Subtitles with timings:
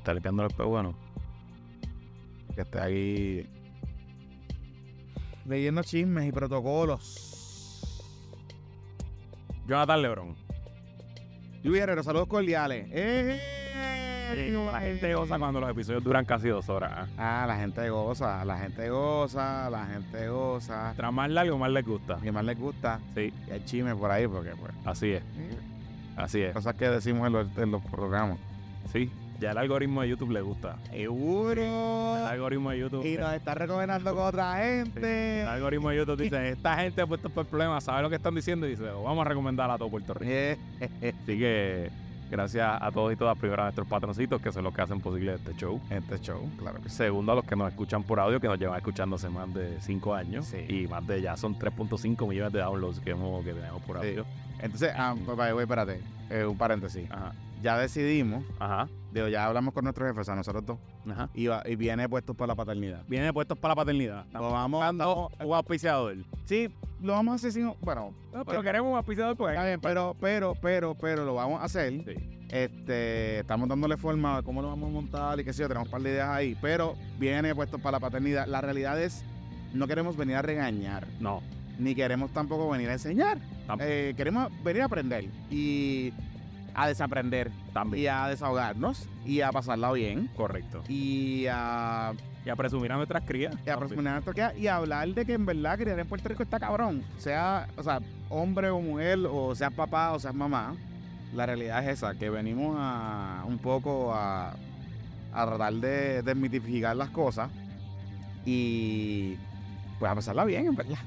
[0.00, 0.94] está limpiando el bueno.
[2.54, 3.46] Que esté ahí
[5.44, 7.26] leyendo chismes y protocolos.
[9.66, 10.34] Jonathan Lebron.
[11.62, 12.88] Lluvia Herrero, saludos cordiales.
[12.90, 13.40] ¡Eh!
[14.72, 17.08] La gente goza cuando los episodios duran casi dos horas.
[17.18, 17.42] ¿ah?
[17.42, 20.94] Ah, la gente goza, la gente goza, la gente goza.
[20.96, 22.16] Tras más largo, más les gusta.
[22.22, 23.00] Que más les gusta.
[23.14, 24.72] Sí, Y hay chismes por ahí, porque pues.
[24.84, 25.22] así es.
[26.16, 26.54] Así es.
[26.54, 28.38] Cosas que decimos en los, en los programas.
[28.92, 30.76] Sí, ya el algoritmo de YouTube le gusta.
[30.92, 32.14] El Seguro.
[32.26, 33.04] algoritmo de YouTube.
[33.06, 35.42] Y nos está recomendando con otra gente.
[35.42, 38.34] El algoritmo de YouTube dice, esta gente ha puesto por problemas, sabe lo que están
[38.34, 40.30] diciendo y dice, "Lo vamos a recomendar a todo Puerto Rico.
[40.30, 40.58] Eh,
[41.22, 41.90] Así que
[42.30, 45.34] gracias a todos y todas, primero a nuestros patroncitos, que son los que hacen posible
[45.34, 45.80] este show.
[45.90, 46.96] Este show, claro que sí.
[46.96, 49.80] Segundo, a los que nos escuchan por audio, que nos llevan escuchando hace más de
[49.80, 50.46] 5 años.
[50.46, 50.64] Sí.
[50.68, 54.08] Y más de ya son 3.5 millones de downloads que, hemos, que tenemos por Sí.
[54.10, 54.26] audio.
[54.60, 56.00] Entonces, ah, güey, espérate.
[56.28, 57.10] Eh, un paréntesis.
[57.10, 60.78] Ajá, Ya decidimos, ajá, digo, ya hablamos con nuestro jefe, o sea, nosotros dos,
[61.10, 61.28] ajá.
[61.34, 63.02] y, va- y viene puesto para la paternidad.
[63.06, 64.24] Viene puestos para la paternidad.
[64.32, 66.16] Lo vamos, Buscando un auspiciador.
[66.46, 66.68] sí,
[67.02, 69.54] lo vamos a hacer sin, bueno, No, pero queremos un auspiciador porque...
[69.54, 71.92] está bien, pero, pero, pero, pero lo vamos a hacer.
[72.04, 72.46] Sí.
[72.50, 75.86] Este, estamos dándole forma a cómo lo vamos a montar y qué sé yo, tenemos
[75.88, 78.46] un par de ideas ahí, pero viene puesto para la paternidad.
[78.46, 79.22] La realidad es,
[79.72, 81.42] no queremos venir a regañar, No,
[81.78, 83.38] ni queremos tampoco venir a enseñar.
[83.68, 86.12] Tamp- Eh, queremos venir a aprender y
[86.74, 88.04] a desaprender también.
[88.04, 90.82] y a desahogarnos y a pasarla bien Correcto.
[90.88, 92.12] y a,
[92.44, 93.54] Y a presumir a nuestras crías.
[93.66, 96.28] y a aproximar nuestro que- y a hablar de que en verdad criar en Puerto
[96.28, 97.02] Rico está cabrón.
[97.18, 100.74] Sea, o sea, hombre o mujer, o seas papá o seas mamá.
[101.34, 104.54] La realidad es esa, que venimos a un poco a,
[105.32, 107.50] a tratar de desmitificar las cosas
[108.44, 109.36] y
[109.98, 110.98] pues a pasarla bien, en verdad.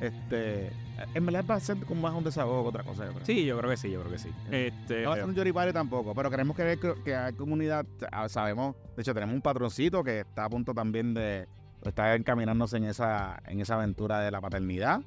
[0.00, 0.70] Este,
[1.14, 3.04] en verdad va a ser como más un desahogo que otra cosa.
[3.06, 3.26] yo creo.
[3.26, 4.30] Sí, yo creo que sí, yo creo que sí.
[4.50, 8.28] Este, No va a ser un Yoripari tampoco, pero queremos que, que hay comunidad, ah,
[8.28, 11.46] sabemos, de hecho tenemos un patroncito que está a punto también de,
[11.84, 15.00] está encaminándose en esa, en esa aventura de la paternidad.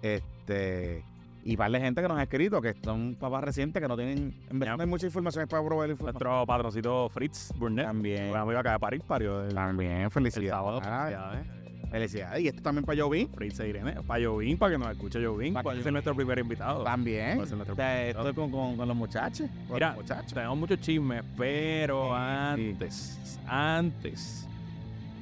[0.00, 1.04] Este,
[1.44, 4.34] y par de gente que nos ha escrito, que son papás recientes que no tienen,
[4.48, 6.14] en verdad no hay mucha información para proveer información.
[6.22, 7.86] nuestro patroncito Fritz Burnett.
[7.86, 10.50] También, Bueno, amigo acaba de parir, parió el, también, el felicidades.
[10.50, 10.80] sábado.
[10.84, 11.61] Ah, Felicidades.
[11.92, 12.42] Felicidades.
[12.42, 13.28] Y esto también para Jovi.
[13.34, 13.92] Fritz e Irene.
[14.02, 15.54] Para Jovín, para que nos escuche Jovín.
[15.54, 16.82] Pa' Puede que ser nuestro primer invitado.
[16.82, 17.36] También.
[17.36, 18.28] Puede ser nuestro Te- invitado.
[18.28, 19.48] Estoy con, con- con los muchachos.
[19.68, 20.32] con Mira, los muchachos.
[20.34, 22.12] Tenemos muchos chismes, pero Sí.
[22.16, 24.48] antes, antes,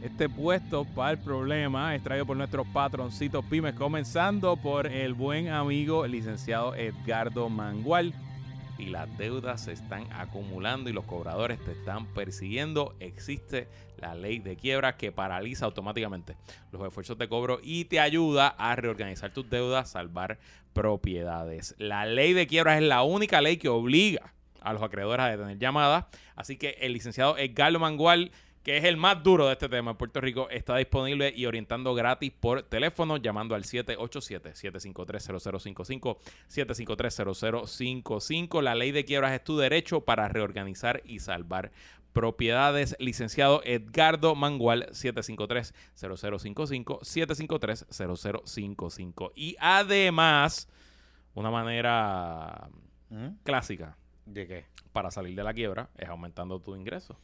[0.02, 5.48] este puesto para el problema es traído por nuestros patroncitos pymes, comenzando por el buen
[5.48, 8.14] amigo el licenciado Edgardo Mangual.
[8.78, 12.94] Y las deudas se están acumulando y los cobradores te están persiguiendo.
[12.98, 13.68] Existe
[14.00, 16.36] la ley de quiebra que paraliza automáticamente
[16.72, 20.38] los esfuerzos de cobro y te ayuda a reorganizar tus deudas, salvar
[20.72, 21.74] propiedades.
[21.78, 25.58] La ley de quiebra es la única ley que obliga a los acreedores a detener
[25.58, 26.06] llamadas.
[26.36, 29.96] Así que el licenciado Edgardo Mangual, que es el más duro de este tema en
[29.96, 36.18] Puerto Rico, está disponible y orientando gratis por teléfono llamando al 787-753-0055,
[36.48, 38.62] 753-0055.
[38.62, 41.72] La ley de quiebras es tu derecho para reorganizar y salvar
[42.12, 42.96] propiedades.
[42.98, 49.32] Licenciado Edgardo Mangual, 753-0055, 753-0055.
[49.34, 50.68] Y además,
[51.34, 52.68] una manera
[53.10, 53.28] ¿Mm?
[53.42, 54.66] clásica ¿De qué?
[54.92, 57.18] para salir de la quiebra es aumentando tu ingreso.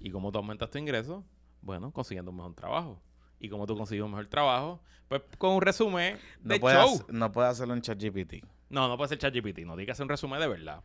[0.00, 1.24] ¿Y cómo tú aumentas tu ingreso?
[1.60, 3.02] Bueno, consiguiendo un mejor trabajo.
[3.40, 4.80] ¿Y cómo tú consigues un mejor trabajo?
[5.08, 6.94] Pues con un resumen de No puede, show.
[6.94, 8.44] hacer- no puede hacerlo en ChatGPT.
[8.70, 9.60] No, no puede ser ChatGPT.
[9.60, 10.82] No, tiene que hacer un resumen de verdad.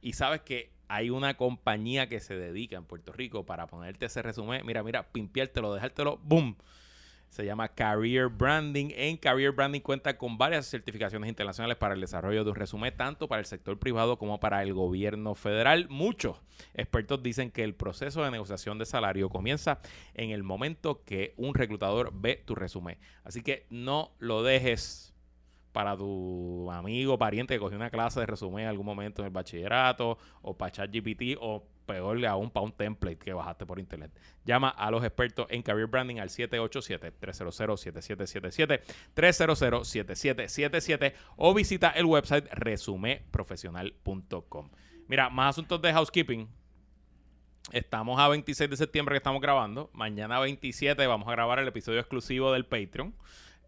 [0.00, 4.22] Y sabes que hay una compañía que se dedica en Puerto Rico para ponerte ese
[4.22, 4.64] resumen.
[4.64, 6.56] Mira, mira, pimpiártelo, dejártelo, ¡boom!
[7.28, 8.88] Se llama Career Branding.
[8.94, 13.28] En Career Branding cuenta con varias certificaciones internacionales para el desarrollo de un resumen, tanto
[13.28, 15.88] para el sector privado como para el gobierno federal.
[15.90, 16.40] Muchos
[16.72, 19.80] expertos dicen que el proceso de negociación de salario comienza
[20.14, 22.96] en el momento que un reclutador ve tu resumen.
[23.24, 25.14] Así que no lo dejes
[25.72, 29.32] para tu amigo, pariente que cogió una clase de resumen en algún momento en el
[29.32, 34.12] bachillerato o para ChatGPT o peor aún para un template que bajaste por internet.
[34.44, 38.82] Llama a los expertos en Career Branding al 787-300-7777,
[39.16, 44.68] 300-7777 o visita el website resumeprofesional.com.
[45.08, 46.48] Mira, más asuntos de housekeeping.
[47.72, 49.90] Estamos a 26 de septiembre que estamos grabando.
[49.92, 53.14] Mañana 27 vamos a grabar el episodio exclusivo del Patreon.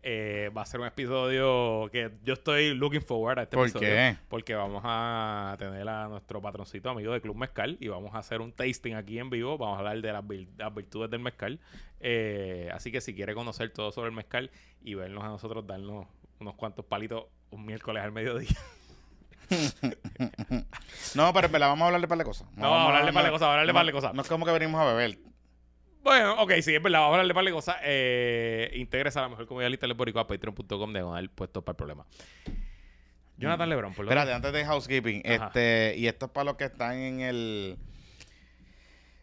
[0.03, 3.89] Eh, va a ser un episodio que yo estoy looking forward a este ¿Por episodio.
[3.89, 4.17] qué?
[4.31, 8.41] Porque vamos a tener a nuestro patroncito amigo de Club Mezcal y vamos a hacer
[8.41, 9.59] un tasting aquí en vivo.
[9.59, 11.61] Vamos a hablar de las, vir- las virtudes del mezcal.
[12.01, 14.51] Eh, así que si quiere conocer todo sobre el mezcal
[14.83, 16.07] y vernos a nosotros darnos
[16.39, 18.49] unos cuantos palitos un miércoles al mediodía.
[21.15, 22.47] no, pero verdad vamos a hablar de par de cosas.
[22.57, 24.15] No, vamos a hablar de par de cosas, vamos a hablar de par de cosas.
[24.15, 25.19] No es como que venimos a beber.
[26.03, 27.01] Bueno, ok, sí, es verdad.
[27.01, 27.77] Vamos a hablar de par de cosas.
[27.83, 31.73] Eh, integres a la mejor comunidad lista del Boricua a patreon.com de el puesto para
[31.73, 32.07] el problema.
[33.37, 35.47] Jonathan Lebron, por lo Espérate, antes de housekeeping, Ajá.
[35.47, 37.79] este, y esto es para los que están en el.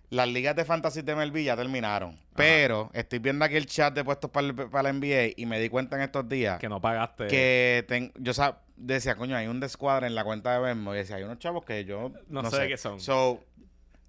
[0.10, 2.18] Las ligas de fantasy de MLB ya terminaron.
[2.36, 5.60] Pero estoy viendo aquí el chat de puestos para, el- para la NBA y me
[5.60, 7.28] di cuenta en estos días que no pagaste.
[7.28, 10.94] que ten- yo sab- decía, coño, hay un descuadre en la cuenta de Venmo.
[10.96, 13.02] Y decía, hay unos chavos que yo No no, sé de qué son.
[13.02, 13.44] So,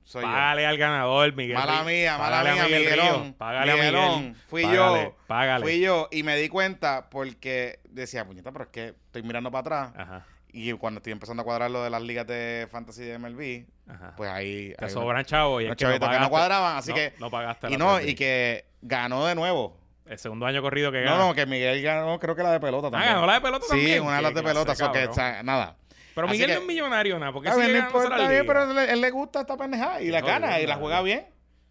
[0.08, 0.28] soy yo.
[0.28, 1.54] Págale al ganador, Miguel.
[1.56, 3.22] Mala mía, mala Págale a mía, Miguel Miguelón.
[3.22, 3.34] Ríos.
[3.36, 4.18] Págale a Miguelón.
[4.20, 4.36] Miguel.
[4.48, 5.16] Fui Págale, yo.
[5.26, 5.62] Págale.
[5.64, 9.60] Fui yo y me di cuenta porque decía, puñeta, pero es que estoy mirando para
[9.60, 9.92] atrás.
[9.96, 13.66] Ajá, Y cuando estoy empezando a cuadrar lo de las ligas de fantasy de MLB,
[13.92, 14.14] ajá.
[14.16, 14.74] pues ahí.
[14.78, 17.12] Te sobran chavos y es que no que no cuadraban, así No, que.
[17.20, 19.76] No pagaste Y no, y que ganó de nuevo.
[20.06, 21.26] El segundo año corrido que No, gana.
[21.26, 23.12] no, que Miguel ganó, creo que la de pelota Ah, también.
[23.12, 24.02] ganó la de pelota Sí, también.
[24.02, 25.76] una de las de clase, pelota, so que, o sea, nada.
[26.26, 28.78] Pero Miguel que- no es millonario, nada, porque sigue bien, no importa bien, pero él,
[28.78, 31.26] él le gusta esta pendejada y la gana y la juega bien.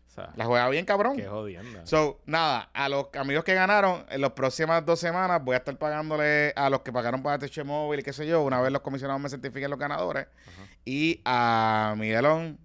[0.07, 1.15] O sea, La juega bien, cabrón.
[1.15, 1.85] qué jodienda.
[1.85, 5.77] So, nada, a los amigos que ganaron, en las próximas dos semanas voy a estar
[5.77, 8.81] pagándole a los que pagaron para TH Móvil y qué sé yo, una vez los
[8.81, 10.25] comisionados me certifiquen los ganadores.
[10.47, 10.63] Ajá.
[10.85, 12.57] Y a Miguelón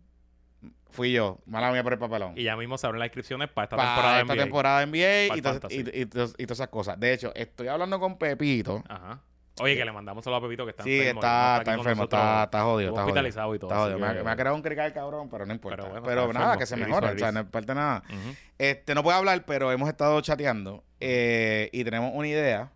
[0.90, 2.32] fui yo, mala mía por el papelón.
[2.38, 4.42] Y ya mismo se abren las inscripciones para esta para temporada de esta NBA.
[4.44, 6.98] temporada de NBA y, y- y y todas esas cosas.
[7.00, 8.82] De hecho, estoy hablando con Pepito.
[8.88, 9.20] Ajá.
[9.60, 11.20] Oye, que le mandamos solo a Pepito que está Sí, enfermo.
[11.20, 12.88] no está, está enfermo, está, está jodido.
[12.90, 13.06] Está jodido.
[13.06, 13.70] hospitalizado y todo.
[13.70, 14.06] Está así jodido.
[14.08, 15.82] Me, que- ha- me ha creado un crical cabrón, pero no importa.
[16.02, 16.58] Pero bueno, nada, enfermo.
[16.58, 17.08] que se mejore.
[17.12, 18.02] O sea, no importa nada.
[18.08, 18.34] Ujú.
[18.58, 22.72] Este, no puedo hablar, pero hemos estado chateando eh, y tenemos una idea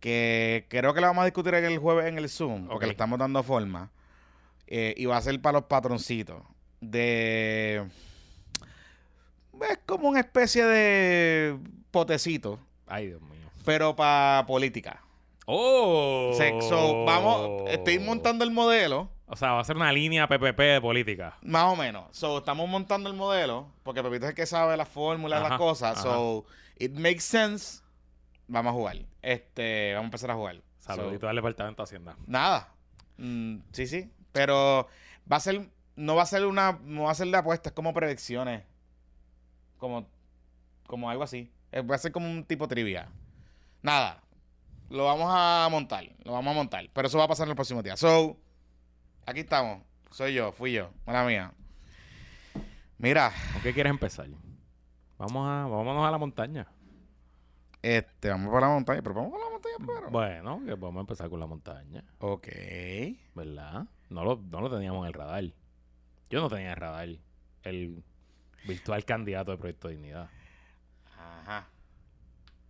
[0.00, 3.18] que creo que la vamos a discutir el jueves en el Zoom, porque le estamos
[3.18, 3.90] dando forma.
[4.66, 6.42] eh, y va a ser para los patroncitos.
[6.80, 7.84] De.
[9.68, 11.58] Es como una especie de
[11.90, 13.48] potecito, Ay, Dios mío.
[13.64, 15.02] pero para política.
[15.50, 16.32] ¡Oh!
[16.36, 19.08] Se- so, vamos, estoy montando el modelo.
[19.26, 21.38] O sea, va a ser una línea PPP de política.
[21.42, 22.04] Más o menos.
[22.14, 25.58] So, estamos montando el modelo, porque Pepito es el que sabe las fórmulas, Ajá, las
[25.58, 25.92] cosas.
[25.98, 26.02] ajá.
[26.02, 26.44] So,
[26.78, 27.82] it makes sense.
[28.46, 28.96] Vamos a jugar.
[29.22, 30.60] Este, vamos a empezar a jugar.
[30.80, 32.16] Saludito So, al Departamento de Hacienda.
[32.26, 32.68] nada.
[33.16, 34.10] Mm, sí, sí.
[34.32, 34.86] Pero
[35.30, 35.66] va a ser,
[35.96, 38.64] no va a ser una, no va a ser de apuestas, como predicciones.
[39.78, 40.06] Como,
[40.86, 41.50] como algo así.
[41.72, 43.08] Eh, Va a ser como un tipo trivia.
[43.82, 44.22] Nada.
[44.90, 46.04] Lo vamos a montar.
[46.24, 46.88] Lo vamos a montar.
[46.92, 47.96] Pero eso va a pasar en el próximo día.
[47.96, 48.36] So,
[49.26, 49.82] aquí estamos.
[50.10, 50.90] Soy yo, fui yo.
[51.06, 51.52] Mala mía.
[52.98, 54.28] Mira, ¿Con qué quieres empezar?
[55.18, 56.66] Vamos a, vámonos a la montaña.
[57.82, 59.02] este, vamos para la montaña.
[59.02, 60.10] Pero vamos para la montaña primero.
[60.10, 62.48] Bueno, que vamos a empezar con la montaña, Ok.
[63.34, 63.86] ¿verdad?
[64.08, 65.44] No lo, no lo teníamos en el radar.
[66.30, 67.08] Yo no tenía en el radar
[67.64, 68.02] el
[68.66, 70.28] virtual candidato de Proyecto Dignidad.
[71.16, 71.68] Ajá.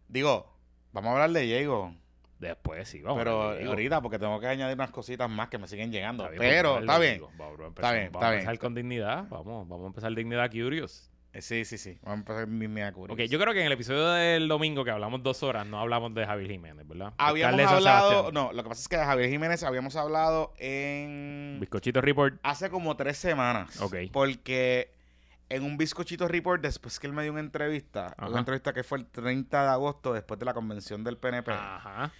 [0.09, 0.53] Digo,
[0.93, 1.95] vamos a hablar de Diego.
[2.39, 3.19] Después sí, vamos.
[3.19, 6.25] pero a ahorita, porque tengo que añadir unas cositas más que me siguen llegando.
[6.25, 7.21] Está bien, pero está bien.
[7.37, 8.41] Vamos a empezar, Está bien, vamos está a bien.
[8.41, 9.25] empezar con dignidad.
[9.29, 11.11] Vamos, vamos a empezar dignidad curious.
[11.33, 11.99] Eh, Sí, sí, sí.
[12.03, 13.13] Vamos a empezar mea cura.
[13.13, 16.15] Ok, yo creo que en el episodio del domingo que hablamos dos horas no hablamos
[16.15, 17.13] de Javier Jiménez, ¿verdad?
[17.19, 18.33] Habíamos hablado.
[18.33, 21.59] No, lo que pasa es que de Javier Jiménez habíamos hablado en.
[21.61, 22.39] Bizcochito Report.
[22.43, 23.81] Hace como tres semanas.
[23.83, 23.97] Ok.
[24.13, 24.93] Porque
[25.51, 28.29] en un bizcochito report, después que él me dio una entrevista, Ajá.
[28.29, 32.11] una entrevista que fue el 30 de agosto, después de la convención del PNP, Ajá.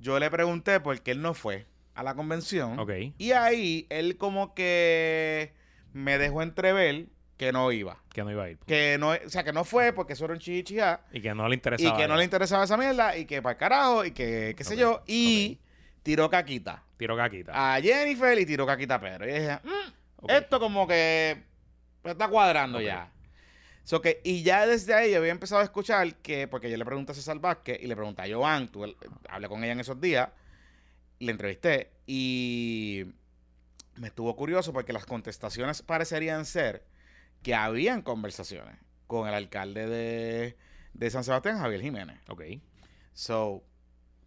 [0.00, 2.78] Yo le pregunté por qué él no fue a la convención.
[2.78, 2.90] Ok.
[3.18, 5.52] Y ahí él como que
[5.92, 7.06] me dejó entrever
[7.36, 7.98] que no iba.
[8.12, 8.58] Que no iba a ir.
[8.66, 11.48] Que no, o sea, que no fue porque eso era un chichichá Y que no
[11.48, 11.96] le y interesaba.
[11.96, 14.76] que no le interesaba esa mierda y que para el carajo y que qué sé
[14.76, 15.02] yo.
[15.06, 15.58] Y
[16.02, 17.52] tiró caquita Tiro caquita.
[17.74, 19.28] a Jennifer y tiró caquita a Pedro.
[19.28, 21.42] Y dije, "Mm, esto como que
[22.04, 23.10] me está cuadrando ya.
[23.86, 26.84] So que, y ya desde ahí yo había empezado a escuchar que, porque yo le
[26.84, 28.84] pregunté a César Vázquez y le pregunté a Joan, tú,
[29.28, 30.28] hablé con ella en esos días,
[31.20, 33.04] le entrevisté y
[33.94, 36.84] me estuvo curioso porque las contestaciones parecerían ser
[37.44, 38.76] que habían conversaciones
[39.06, 40.56] con el alcalde de,
[40.92, 42.18] de San Sebastián, Javier Jiménez.
[42.28, 42.42] Ok.
[43.14, 43.62] So,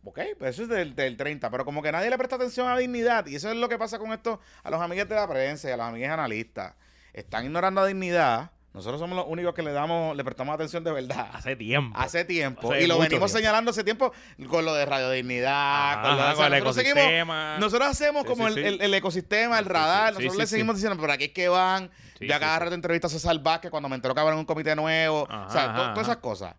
[0.05, 2.77] ok, pues eso es del, del 30, pero como que nadie le presta atención a
[2.77, 5.67] dignidad, y eso es lo que pasa con esto a los amigos de la prensa
[5.67, 6.75] y a los amigos analistas.
[7.11, 8.51] Están ignorando a dignidad.
[8.73, 11.29] Nosotros somos los únicos que le damos, le prestamos atención de verdad.
[11.33, 11.97] Hace tiempo.
[11.99, 12.71] Hace tiempo.
[12.71, 13.27] Hace y lo venimos tiempo.
[13.27, 14.13] señalando hace tiempo
[14.47, 15.93] con lo de Radio Dignidad.
[15.93, 17.57] Ajá, con lo de, con el nosotros, seguimos- ecosistema.
[17.59, 18.67] nosotros hacemos Sí, como sí, el, sí.
[18.67, 20.09] el- el ecosistema, el radar.
[20.13, 21.89] sí, nosotros le seguimos diciendo, por aquí es que van.
[22.19, 22.63] Yo a sí, cada sí.
[22.63, 25.25] rato entrevisto a César Vázquez cuando me enteró que habrá un comité nuevo.
[25.29, 26.55] Ajá, o sea, to- todas esas cosas.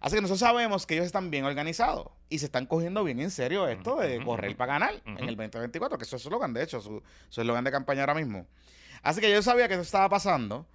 [0.00, 3.30] Así que nosotros sabemos que ellos están bien organizados y se están cogiendo bien en
[3.30, 4.56] serio esto de correr ujú.
[4.58, 7.64] para ganar en el 2024, que eso es su eslogan, de hecho, su su eslogan
[7.64, 8.46] de campaña ahora mismo.
[9.02, 10.66] Así que yo sabía que eso estaba pasando.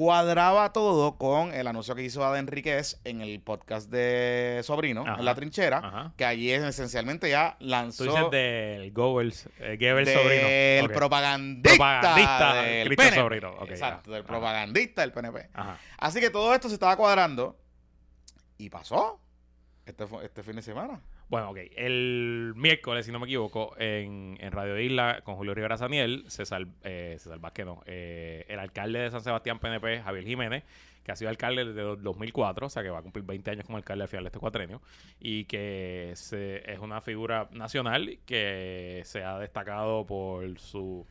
[0.00, 5.16] Cuadraba todo con el anuncio que hizo Ada Enríquez en el podcast de Sobrino, Ajá.
[5.18, 6.12] en La Trinchera, Ajá.
[6.18, 10.48] que allí es- esencialmente ya Tú lanzó dices del Goebbels, eh, Goebbels sobrino.
[10.48, 10.92] del Ok.
[10.92, 13.20] propagandista, Propagandista, del Cristo PNP.
[13.22, 13.54] sobrino.
[13.70, 14.12] Exacto, ya.
[14.16, 14.28] del Ajá.
[14.28, 15.48] propagandista del PNP.
[15.54, 15.78] Ajá.
[15.96, 17.56] Así que todo esto se estaba cuadrando
[18.58, 19.18] y pasó
[19.86, 21.00] este, este fin de semana.
[21.28, 21.58] Bueno, ok.
[21.76, 26.66] El miércoles, si no me equivoco, en, en Radio Isla, con Julio Rivera Saniel, César,
[26.84, 30.62] eh, César Vázquez, no, eh, el alcalde de San Sebastián PNP, Javier Jiménez,
[31.02, 33.64] que ha sido alcalde desde el 2004, o sea que va a cumplir 20 años
[33.64, 34.80] como alcalde al final de este cuatrenio,
[35.20, 41.06] y que se- es una figura nacional que se ha destacado por su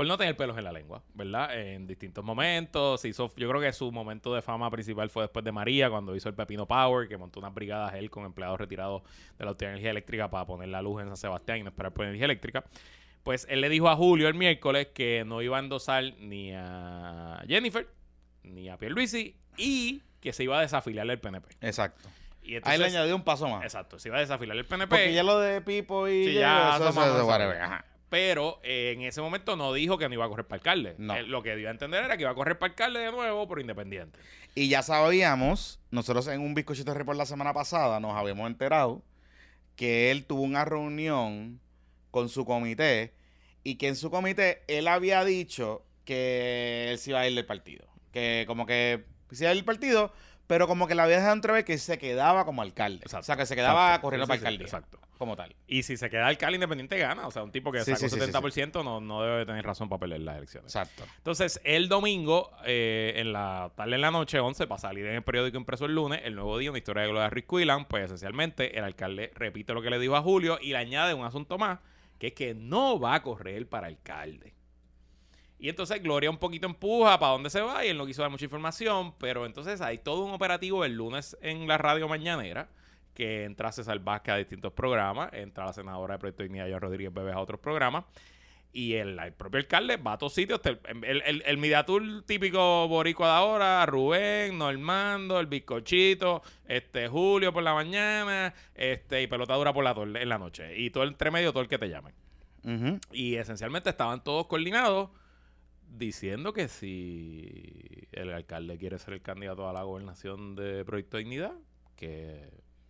[0.00, 1.54] por no tener pelos en la lengua, ¿verdad?
[1.60, 3.04] En distintos momentos.
[3.04, 6.26] Hizo, yo creo que su momento de fama principal fue después de María, cuando hizo
[6.30, 9.02] el Pepino Power, que montó unas brigadas él con empleados retirados
[9.38, 11.68] de la Autoridad de Energía Eléctrica para poner la luz en San Sebastián y no
[11.68, 12.64] esperar por energía eléctrica.
[13.22, 17.44] Pues él le dijo a Julio el miércoles que no iba a endosar ni a
[17.46, 17.86] Jennifer,
[18.42, 21.56] ni a Pierluisi, y que se iba a desafiliar del PNP.
[21.60, 22.08] Exacto.
[22.42, 23.64] Y Ahí le añadió un paso más.
[23.64, 24.88] exacto, se iba a desafiliar del PNP.
[24.88, 27.84] Porque ya lo de Pipo y Sí, ya eso, somos- eso- eso, somos- whatever, ajá.
[28.10, 30.96] Pero eh, en ese momento no dijo que no iba a correr para alcalde.
[30.98, 31.14] No.
[31.14, 33.46] Eh, lo que dio a entender era que iba a correr para alcalde de nuevo
[33.48, 34.18] por independiente.
[34.56, 39.02] Y ya sabíamos, nosotros en un bizcochito report la semana pasada nos habíamos enterado
[39.76, 41.60] que él tuvo una reunión
[42.10, 43.14] con su comité
[43.62, 47.46] y que en su comité él había dicho que él se iba a ir del
[47.46, 47.86] partido.
[48.12, 50.12] Que como que se iba a ir del partido,
[50.50, 53.04] pero como que le había dejado entrever que se quedaba como alcalde.
[53.04, 53.20] Exacto.
[53.20, 54.02] O sea, que se quedaba Exacto.
[54.02, 54.64] corriendo para alcaldía.
[54.64, 54.98] exacto.
[55.16, 55.54] Como tal.
[55.68, 57.28] Y si se queda alcalde independiente gana.
[57.28, 59.64] O sea, un tipo que Sí, sacó sí, sí, sí, 70% No, no debe tener
[59.64, 60.74] razón para pelear las elecciones.
[60.74, 61.04] Exacto.
[61.18, 65.22] Entonces, el domingo, eh, en la tarde en la noche, 11, para salir en el
[65.22, 68.76] periódico impreso el lunes, el nuevo día, una historia de Gloria Ruiz Quillan, pues esencialmente
[68.76, 71.78] el alcalde repite lo que le dijo a Julio y le añade un asunto más,
[72.18, 74.52] que es que no va a correr para alcalde.
[75.60, 78.30] Y entonces Gloria un poquito empuja para dónde se va y él no quiso dar
[78.30, 82.70] mucha información, pero entonces hay todo un operativo el lunes en la radio mañanera
[83.12, 87.12] que entra César Vázquez a distintos programas, entra la senadora de Proyecto Dignidad, Joan Rodríguez
[87.12, 88.04] Bebes, a otros programas,
[88.72, 90.60] y el, el propio alcalde va a todos sitios.
[90.64, 97.52] El, el, el, el Midatur típico boricua de ahora, Rubén, Normando, el bizcochito, este Julio
[97.52, 99.90] por la mañana, este y pelotadura por la
[100.20, 100.78] en la noche.
[100.78, 102.14] Y todo el entremedio, todo el que te llamen.
[103.12, 105.10] Y esencialmente estaban todos coordinados
[105.90, 111.52] diciendo que si el alcalde quiere ser el candidato a la gobernación de Proyecto Dignidad,
[111.96, 112.48] que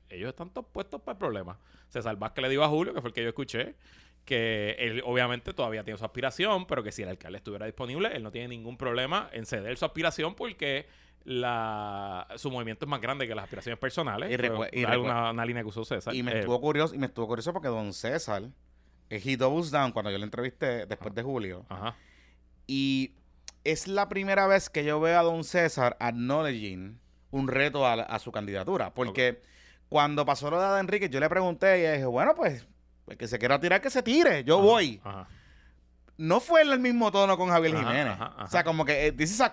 [0.09, 1.59] ellos están todos puestos para el problema.
[1.89, 3.75] César Vázquez le dijo a Julio, que fue el que yo escuché,
[4.25, 8.23] que él obviamente todavía tiene su aspiración, pero que si el alcalde estuviera disponible, él
[8.23, 10.87] no tiene ningún problema en ceder su aspiración porque
[11.25, 14.31] la, su movimiento es más grande que las aspiraciones personales.
[14.31, 16.15] Y Fue recue- y una, una línea que usó César.
[16.15, 18.43] Y me Eh, estuvo curioso, y me estuvo curioso porque don César,
[19.11, 21.65] eh, he doubles down cuando yo le entrevisté después de Julio.
[21.69, 21.97] Ajá.
[22.73, 23.17] Y
[23.65, 27.01] es la primera vez que yo veo a don César acknowledging
[27.33, 28.95] un reto a, su candidatura.
[28.95, 29.43] Porque
[29.89, 32.65] cuando pasó lo de Ada Enrique, yo le pregunté y ella dije, bueno, pues,
[33.09, 34.45] el que se quiera tirar, que se tire.
[34.45, 35.01] Yo Ajá, voy.
[35.03, 35.27] Ajá.
[36.17, 38.19] No fue en el mismo tono con Javier Ajá, Jiménez.
[38.39, 39.53] O sea, como que eh, this is a.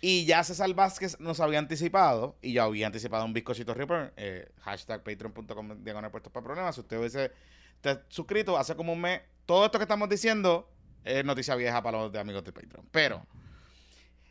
[0.00, 4.52] Y ya César Vázquez nos había anticipado, y yo había anticipado un bizcochito Reaper, eh,
[4.60, 6.76] hashtag patreon.com diagonal puestos para problemas.
[6.76, 7.32] Si usted hubiese
[8.08, 10.70] suscrito hace como un mes, todo esto que estamos diciendo
[11.04, 12.86] es noticia vieja para los de amigos de Patreon.
[12.90, 13.26] Pero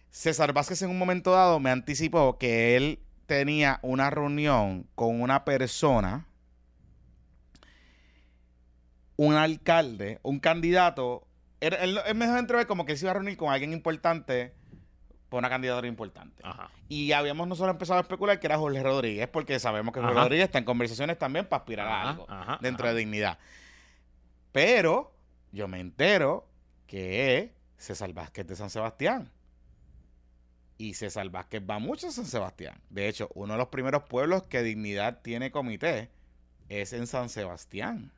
[0.10, 5.44] César Vázquez en un momento dado me anticipó que él tenía una reunión con una
[5.46, 6.26] persona,
[9.16, 11.28] un alcalde, un candidato.
[11.60, 14.54] Él, él- él me dejó entrever como que se iba a reunir con alguien importante
[15.30, 16.42] por una candidatura importante.
[16.46, 16.70] Ajá.
[16.88, 20.24] Y habíamos nosotros empezado a especular que era Jorge Rodríguez, porque sabemos que Jorge Ajá.
[20.24, 22.28] Rodríguez está en conversaciones también para aspirar a algo
[22.62, 23.38] dentro de dignidad.
[24.54, 25.14] Pero
[25.52, 26.48] yo me entero
[26.88, 29.30] que es César Vázquez de San Sebastián.
[30.80, 32.80] Y César Vázquez va mucho a San Sebastián.
[32.90, 36.10] De hecho, uno de los primeros pueblos que Dignidad tiene comité
[36.70, 38.12] es en San Sebastián.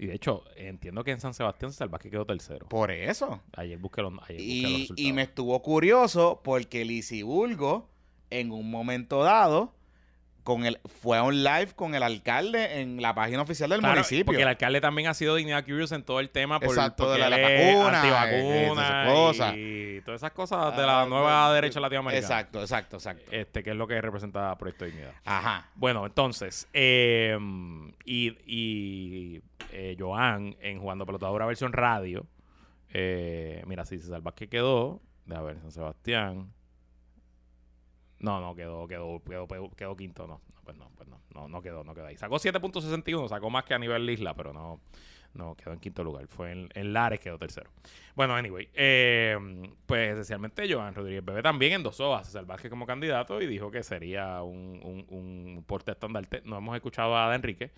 [0.00, 2.68] Y de hecho, entiendo que en San Sebastián Salvaje quedó tercero.
[2.68, 3.42] Por eso.
[3.56, 5.00] Ayer busqué los, ayer busqué los Y, resultados.
[5.00, 7.88] y me estuvo curioso porque Lisi Bulgo,
[8.30, 9.74] en un momento dado,
[10.48, 13.96] con el, fue a un live con el alcalde en la página oficial del Claro,
[13.96, 14.24] municipio.
[14.24, 17.18] Porque el alcalde también ha sido Dignidad Curious en todo el tema por, Exacto, de
[17.18, 19.54] la- vacuna, antivacuna eh, esas cosas.
[19.58, 22.26] y todas esas cosas de la Ah, nueva pues, derecha latinoamericana.
[22.26, 23.30] Exacto, exacto, exacto.
[23.30, 25.12] Este, que es lo que representa Proyecto Dignidad.
[25.26, 25.68] Ajá.
[25.74, 27.36] Bueno, entonces, eh,
[28.06, 32.26] y, y eh, Joan en Jugando Pelotadura versión radio,
[32.94, 36.52] eh, mira, si César Vázquez quedó, de ver, San Sebastián.
[38.20, 40.40] No, no, quedó, quedó, quedó, quedó, quinto, no.
[40.52, 42.16] no, Pues no, pues no, no, no quedó, no quedó ahí.
[42.16, 44.80] Sacó 7.61, sacó más que a nivel isla, pero no,
[45.34, 46.26] No, quedó en quinto lugar.
[46.26, 47.70] Fue en, en Lares, quedó tercero.
[48.16, 48.68] Bueno, anyway.
[48.74, 49.36] eh,
[49.86, 53.82] pues esencialmente Joan Rodríguez Bebé también endosó a César Vázquez como candidato y dijo que
[53.84, 56.42] sería un, un, un porte estandarte.
[56.44, 57.70] No hemos escuchado a Ada Enrique.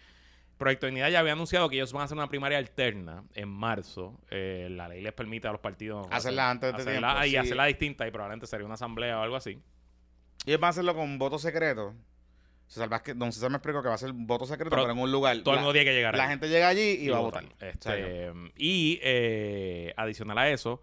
[0.57, 4.21] Proyecto Dignidad ya había anunciado que ellos van a hacer una primaria alterna en marzo.
[4.31, 7.37] Eh, la ley les permite a los partidos Hacerla antes de hacerla, tiempo, y sí.
[7.39, 9.59] hacerla distinta y probablemente sería una asamblea o algo así.
[10.45, 11.95] Y ellos van a hacerlo con voto secreto.
[12.67, 14.99] César Vázquez, don César me explicó que va a ser voto secreto, Pero pero, en
[15.01, 15.37] un lugar.
[15.43, 16.31] Todo el mundo tiene que llegar La ahí.
[16.31, 17.45] gente llega allí y, va a votar.
[17.59, 20.81] Este, y eh, adicional a eso,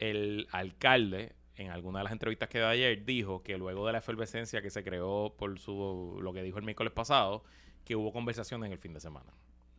[0.00, 3.98] el alcalde, en alguna de las entrevistas que dio ayer, dijo que luego de la
[3.98, 7.44] efervescencia que se creó por su lo que dijo el miércoles pasado,
[7.84, 9.30] que hubo conversaciones en el fin de semana.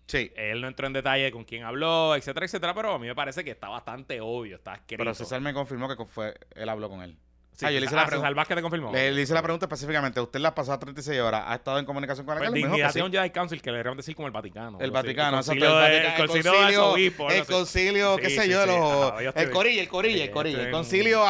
[0.07, 0.31] Sí.
[0.37, 3.43] Él no entró en detalle con quién habló, etcétera, etcétera, pero a mí me parece
[3.43, 5.01] que está bastante obvio, está escrito.
[5.01, 7.17] Pero César me confirmó que fue, él habló con él.
[7.57, 8.27] Sí, Ah, yo le hice ah, la pregunta.
[8.27, 8.91] César Vázquez te confirmó.
[8.91, 10.19] Le, le hice la pregunta específicamente.
[10.19, 13.01] ¿Usted las pasadas 36 horas ha estado en comunicación con el Pues, que dignidad de
[13.03, 14.77] un Jedi Council que le deberían decir como el Vaticano.
[14.79, 14.91] El así.
[14.91, 19.49] Vaticano, el exacto, concilio, el Vaticano, el el concilio El concilio, qué sé yo, el
[19.51, 20.61] corilla, el corilla, el corilla.
[20.63, 21.23] El concilio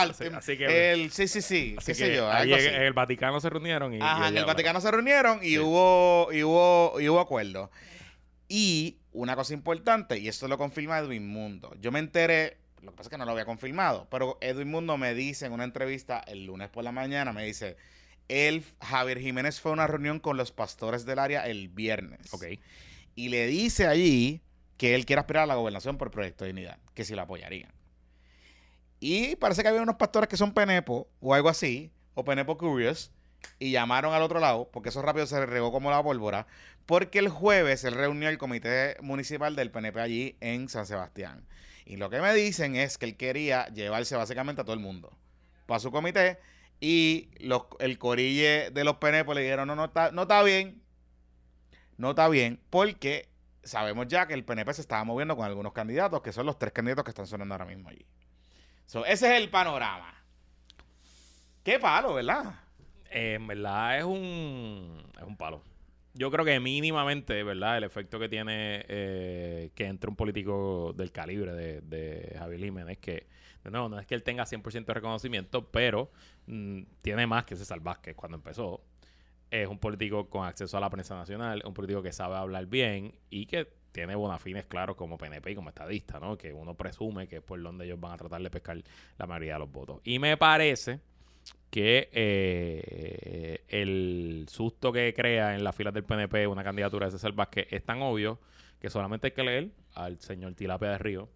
[0.58, 4.00] que- el, sí, sí, sí, qué que sé yo, en- el Vaticano se reunieron y.
[4.02, 7.70] Ajá, en el Vaticano se reunieron y hubo y hubo y hubo acuerdo.
[8.48, 11.74] Y una cosa importante, y esto lo confirma Edwin Mundo.
[11.80, 14.98] Yo me enteré, lo que pasa es que no lo había confirmado, pero Edwin Mundo
[14.98, 17.78] me dice en una entrevista el lunes por la mañana, me dice,
[18.28, 22.34] él, Javier Jiménez fue a una reunión con los pastores del área el viernes.
[22.34, 22.46] Ok.
[23.16, 24.42] Y le dice allí
[24.78, 27.72] que él quiere aspirar a la gobernación por Proyecto de Dignidad, que si la apoyarían.
[29.00, 33.12] Y parece que había unos pastores que son penepo o algo así, o penepo curious,
[33.60, 36.48] y llamaron al otro lado, porque eso rápido se regó como la pólvora,
[36.86, 41.46] porque el jueves él reunió el comité municipal del PNP allí en San Sebastián.
[41.86, 45.16] Y lo que me dicen es que él quería llevarse básicamente a todo el mundo
[45.66, 46.40] para su comité
[46.80, 47.30] y
[47.80, 50.82] el corille de los PNP le dijeron, no, no está, no está bien,
[51.98, 53.30] no está bien, porque
[53.64, 56.74] sabemos ya que el PNP se estaba moviendo con algunos candidatos, que son los tres
[56.74, 58.06] candidatos que están sonando ahora mismo allí.
[58.86, 60.14] So, ese es el panorama.
[61.64, 62.60] Qué palo, ¿verdad?
[63.10, 65.64] Eh, en verdad es un, es un palo.
[66.18, 67.78] Yo creo que mínimamente, ¿verdad?
[67.78, 72.98] El efecto que tiene eh, que entre un político del calibre de, de Javier Jiménez,
[73.00, 73.28] que
[73.66, 76.12] de nuevo, no es que él tenga 100% de reconocimiento, pero
[76.46, 78.84] mm, tiene más que César Vázquez cuando empezó.
[79.50, 83.16] Es un político con acceso a la prensa nacional, un político que sabe hablar bien
[83.30, 86.38] y que tiene bonafines claros como PNP y como estadista, ¿no?
[86.38, 88.84] Que uno presume que es por donde ellos van a tratar de pescar
[89.18, 90.00] la mayoría de los votos.
[90.04, 91.00] Y me parece
[91.70, 97.34] que eh, el susto que crea en las filas del PNP una candidatura de César
[97.34, 98.40] Vázquez es tan obvio
[98.80, 101.30] que solamente hay que leer al señor Tilapia de Río,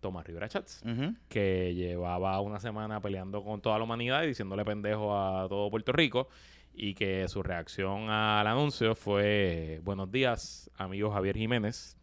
[0.00, 0.82] Tomás Rivera Chats,
[1.28, 5.92] que llevaba una semana peleando con toda la humanidad y diciéndole pendejo a todo Puerto
[5.92, 6.28] Rico
[6.74, 11.96] y que su reacción al anuncio fue buenos días amigo Javier Jiménez.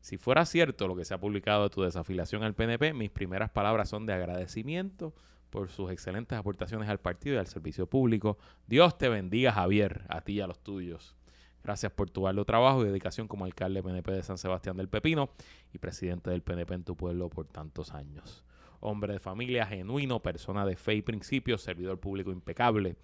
[0.00, 3.50] Si fuera cierto lo que se ha publicado de tu desafiliación al PNP mis primeras
[3.50, 5.14] palabras son de agradecimiento
[5.52, 10.22] por sus excelentes aportaciones al partido y al servicio público Dios te bendiga Javier a
[10.22, 11.14] ti y a los tuyos
[11.62, 15.30] Gracias por tu arduo trabajo y dedicación como alcalde PNP de San Sebastián del Pepino
[15.72, 18.44] y presidente del PNP en tu pueblo por tantos años.
[18.80, 22.96] Hombre de familia genuino, persona de fe y principios, servidor público impecable,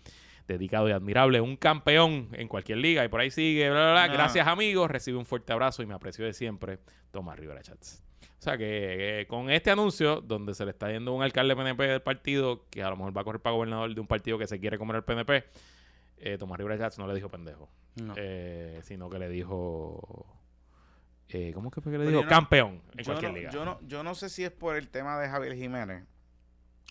[0.48, 4.02] dedicado y admirable, un campeón en cualquier liga y por ahí sigue, bla, bla, bla.
[4.04, 4.08] Ah.
[4.08, 6.80] Gracias amigos, recibe un fuerte abrazo y me aprecio de siempre,
[7.12, 8.07] Tomás Rivera Chats.
[8.20, 11.82] O sea que eh, con este anuncio, donde se le está yendo un alcalde PNP
[11.86, 14.46] del partido, que a lo mejor va a correr para gobernador de un partido que
[14.46, 15.44] se quiere comer el PNP,
[16.18, 18.14] eh, Tomás Rivera Chats no le dijo pendejo No.
[18.16, 20.26] eh, sino que le dijo
[21.28, 22.22] eh, ¿cómo que fue que le dijo?
[22.22, 24.76] no- campeón en yo, cualquier no, liga yo, no, yo no sé si es por
[24.76, 26.04] el tema de Javier Jiménez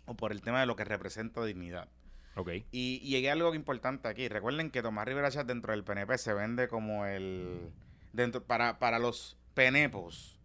[0.06, 1.90] o por el tema de lo que representa dignidad.
[2.36, 4.30] ok Y, y llegué a algo importante aquí.
[4.30, 7.70] Recuerden que Tomás Rivera Chat dentro del PNP se vende como el...
[8.14, 10.37] dentro Para, para los penepos,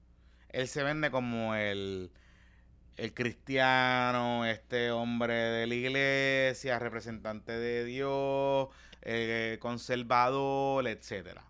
[0.52, 2.10] él se vende como el,
[2.96, 8.68] el cristiano, este hombre de la iglesia, representante de Dios,
[9.02, 11.44] eh, conservador, etcétera.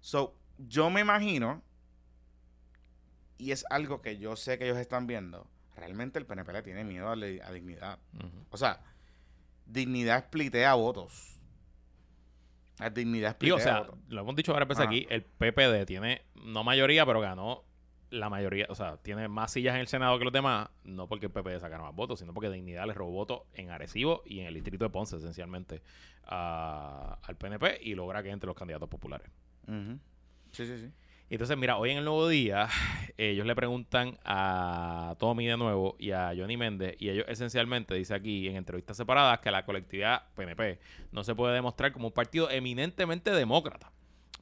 [0.00, 1.62] So, yo me imagino,
[3.38, 6.84] y es algo que yo sé que ellos están viendo, realmente el PNP le tiene
[6.84, 7.98] miedo a, la- a dignidad.
[8.50, 8.80] O sea,
[9.66, 11.40] dignidad splitea votos.
[12.78, 13.98] La dignidad y o splitea sea votos.
[14.08, 17.64] lo hemos dicho varias veces aquí el PPD tiene no mayoría pero ganó
[18.12, 21.26] la mayoría o sea tiene más sillas en el Senado que los demás no porque
[21.26, 24.46] el PPD sacara más votos sino porque Dignidad le robó votos en Arecibo y en
[24.46, 25.82] el distrito de Ponce esencialmente
[26.24, 29.28] a- al PNP y logra que entre los candidatos populares
[29.66, 29.98] Ujú.
[30.52, 30.90] Sí, sí, sí.
[31.30, 32.68] Entonces, mira, hoy en el nuevo día,
[33.16, 38.12] ellos le preguntan a Tommy de nuevo y a Johnny Méndez, y ellos esencialmente, dice
[38.14, 40.78] aquí en entrevistas separadas, que la colectividad PNP
[41.10, 43.90] no se puede demostrar como un partido eminentemente demócrata.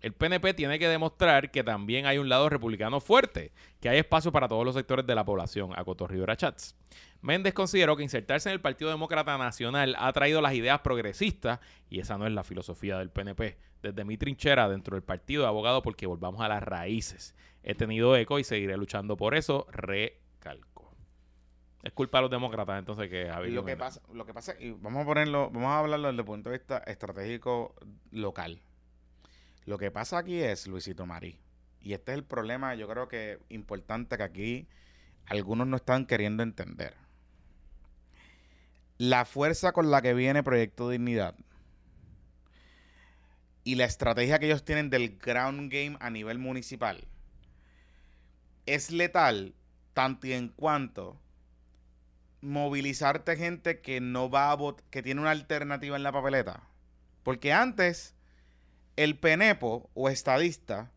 [0.01, 4.33] El PNP tiene que demostrar que también hay un lado republicano fuerte, que hay espacio
[4.33, 6.75] para todos los sectores de la población, acotó Rivera Chats.
[7.21, 11.61] Méndez consideró que insertarse en el Partido Demócrata Nacional ha traído las ideas progresistas
[11.91, 13.59] y esa no es la filosofía del PNP.
[13.83, 17.35] Desde mi trinchera dentro del partido de abogado porque volvamos a las raíces.
[17.63, 20.95] He tenido eco y seguiré luchando por eso, recalco.
[21.83, 25.03] Es culpa de los demócratas entonces que lo que pasa, lo que pasa, y vamos
[25.03, 27.75] a ponerlo, vamos a hablarlo desde el punto de vista estratégico
[28.11, 28.61] local.
[29.71, 31.39] Lo que pasa aquí es, Luisito Marí,
[31.81, 34.69] y este es el problema, yo creo que importante que aquí
[35.27, 36.97] algunos no están queriendo entender.
[38.99, 41.37] La fuerza con la que viene Proyecto Dignidad
[43.63, 47.07] y la estrategia que ellos tienen del ground game a nivel municipal
[48.67, 49.55] es letal
[49.95, 51.17] tanto y en cuanto
[52.41, 56.65] movilizarte gente que no va a votar, que tiene una alternativa en la papeleta.
[57.23, 58.17] Porque antes
[58.97, 60.91] el penepo o estadista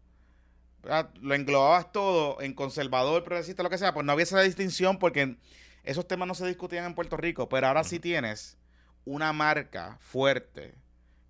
[1.22, 5.38] lo englobabas todo en conservador, progresista, lo que sea, pues no había esa distinción porque
[5.84, 8.58] esos temas no se discutían en Puerto Rico, pero ahora sí tienes
[9.06, 10.76] una marca fuerte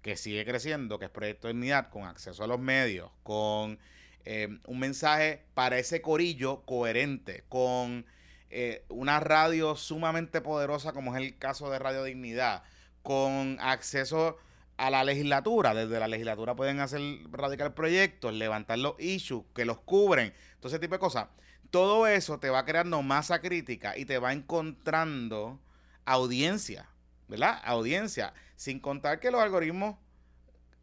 [0.01, 3.79] que sigue creciendo, que es Proyecto de Dignidad, con acceso a los medios, con
[4.25, 8.05] eh, un mensaje para ese corillo coherente, con
[8.49, 12.63] eh, una radio sumamente poderosa como es el caso de Radio Dignidad,
[13.01, 14.37] con acceso
[14.77, 15.73] a la legislatura.
[15.73, 20.79] Desde la legislatura pueden hacer radical proyectos, levantar los issues que los cubren, todo ese
[20.79, 21.27] tipo de cosas.
[21.69, 25.59] Todo eso te va creando masa crítica y te va encontrando
[26.05, 26.87] audiencia,
[27.27, 27.59] ¿verdad?
[27.63, 28.33] Audiencia.
[28.55, 29.95] Sin contar que los algoritmos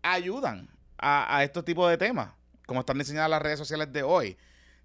[0.03, 2.31] ayudan a, estos tipos de temas,
[2.67, 4.37] como están diseñadas las redes sociales de hoy.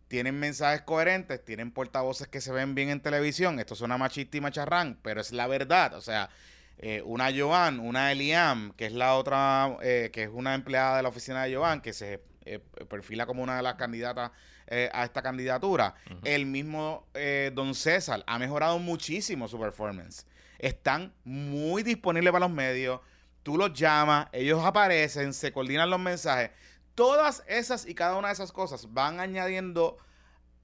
[0.08, 3.60] Tienen mensajes coherentes, tienen portavoces que se ven bien en televisión.
[3.60, 5.96] Esto suena machista y macharrán, pero es la verdad.
[5.96, 6.30] O sea,
[6.78, 11.04] eh, una Joan, una Eliam, que es la otra, eh, que es una empleada de
[11.04, 12.60] la oficina de Joan, que se eh,
[12.90, 14.32] perfila como una de las candidatas
[14.68, 15.94] a esta candidatura.
[16.24, 17.08] El mismo
[17.54, 20.26] Don César ha mejorado muchísimo su performance.
[20.58, 23.00] Están muy disponibles para los medios.
[23.44, 26.50] Tú los llamas, ellos aparecen, se coordinan los mensajes.
[26.96, 29.98] Todas esas y cada una de esas cosas van añadiendo,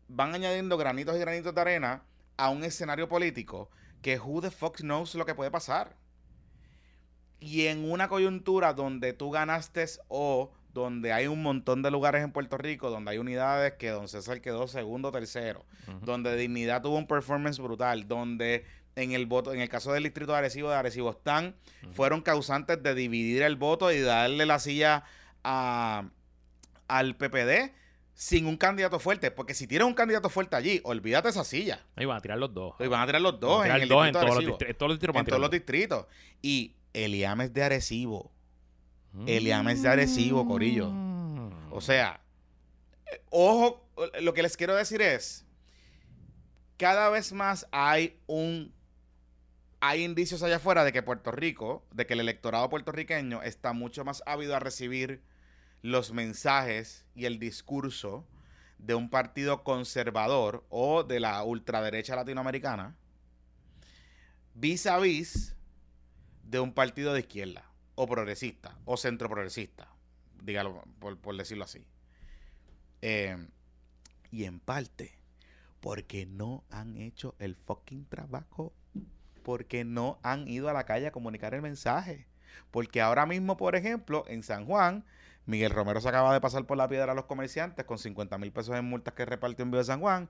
[0.07, 2.03] van añadiendo granitos y granitos de arena
[2.37, 3.69] a un escenario político
[4.01, 5.95] que who the fuck knows lo que puede pasar.
[7.41, 12.31] Y en una coyuntura donde tú ganaste o donde hay un montón de lugares en
[12.31, 15.65] Puerto Rico, donde hay unidades que Don César quedó segundo o tercero,
[16.01, 18.63] donde Dignidad tuvo un performance brutal, donde
[18.95, 21.55] en el voto, en el caso del distrito de Arecibo, de Arecibo están,
[21.93, 25.03] fueron causantes de dividir el voto y darle la silla
[25.43, 26.05] a,
[26.87, 27.73] al PPD
[28.13, 29.31] sin un candidato fuerte.
[29.31, 31.85] Porque si tienes un candidato fuerte allí, olvídate esa silla.
[31.95, 32.75] Ahí van a tirar los dos.
[32.79, 33.65] Ahí van a tirar los dos.
[33.65, 36.05] en, el dos en, todos los distritos, en todos los distritos.
[36.41, 38.31] Y Eliames de Arecibo.
[39.25, 40.91] Eliames de Arecibo, Corillo.
[41.69, 42.21] O sea,
[43.29, 43.85] ojo,
[44.21, 45.45] lo que les quiero decir es,
[46.77, 48.73] cada vez más hay un
[49.83, 54.05] hay indicios allá afuera de que Puerto Rico, de que el electorado puertorriqueño está mucho
[54.05, 55.23] más ávido a recibir
[55.81, 58.27] los mensajes y el discurso
[58.77, 62.95] de un partido conservador o de la ultraderecha latinoamericana
[64.53, 65.55] vis a vis
[66.51, 67.63] de un partido de izquierda,
[67.95, 69.87] o progresista, o centro progresista,
[70.43, 71.85] dígalo por, decirlo así.
[73.01, 73.37] Eh,
[74.31, 75.17] y en parte,
[75.79, 78.73] porque no han hecho el fucking trabajo,
[79.43, 82.27] porque no han ido a la calle a comunicar el mensaje.
[82.69, 85.05] Porque ahora mismo, por ejemplo, en San Juan,
[85.45, 88.51] Miguel Romero se acaba de pasar por la piedra a los comerciantes con 50 mil
[88.51, 90.29] pesos en multas que repartió en Vivo de San Juan.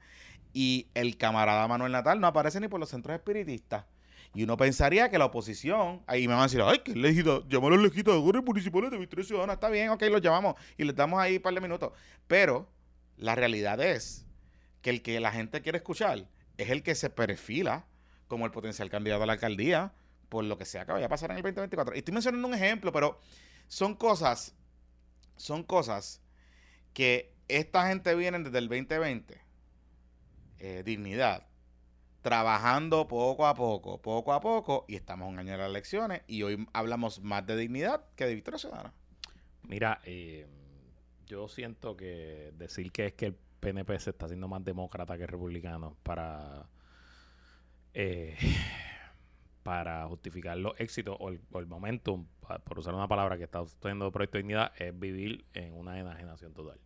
[0.53, 3.85] Y el camarada Manuel Natal no aparece ni por los centros espiritistas.
[4.33, 7.73] Y uno pensaría que la oposición, ahí me van a decir, ay, que legida, llamar
[7.73, 11.19] a los legisladores municipales de Victoria Ciudadana, está bien, ok, los llamamos y les damos
[11.19, 11.91] ahí un par de minutos.
[12.27, 12.69] Pero
[13.17, 14.25] la realidad es
[14.81, 17.85] que el que la gente quiere escuchar es el que se perfila
[18.27, 19.93] como el potencial candidato a la alcaldía,
[20.29, 21.95] por lo que sea que vaya a pasar en el 2024.
[21.95, 23.19] Y estoy mencionando un ejemplo, pero
[23.67, 24.55] son cosas,
[25.35, 26.21] son cosas
[26.93, 29.41] que esta gente viene desde el 2020.
[30.59, 31.47] Eh, dignidad,
[32.21, 36.43] trabajando poco a poco, poco a poco, y estamos un año de las elecciones, y
[36.43, 38.93] hoy hablamos más de dignidad que de Victoria Ciudadana.
[39.63, 40.47] Mira, eh,
[41.25, 45.27] yo siento que decir que es que el PNP se está haciendo más demócrata que
[45.27, 46.67] republicano para,
[47.93, 48.37] eh,
[49.63, 52.27] para justificar los éxitos o el, o momentum,
[52.63, 56.53] por usar una palabra que está teniendo Proyecto de Dignidad, es vivir en una enajenación
[56.53, 56.79] total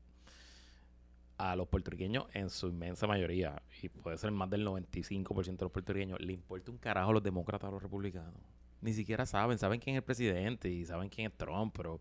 [1.37, 5.71] a los puertorriqueños en su inmensa mayoría, y puede ser más del 95% de los
[5.71, 8.33] puertorriqueños, le importa un carajo a los demócratas a los republicanos.
[8.81, 11.99] Ni siquiera saben, saben quién es el presidente y saben quién es Trump, pero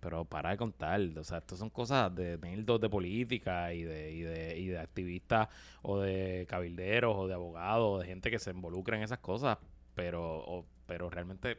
[0.00, 1.00] pero para de contar.
[1.18, 4.78] O sea, esto son cosas de dos de política y de, y de, y de
[4.78, 5.48] activistas
[5.82, 9.58] o de cabilderos o de abogados o de gente que se involucra en esas cosas.
[9.94, 11.58] Pero, o- pero realmente,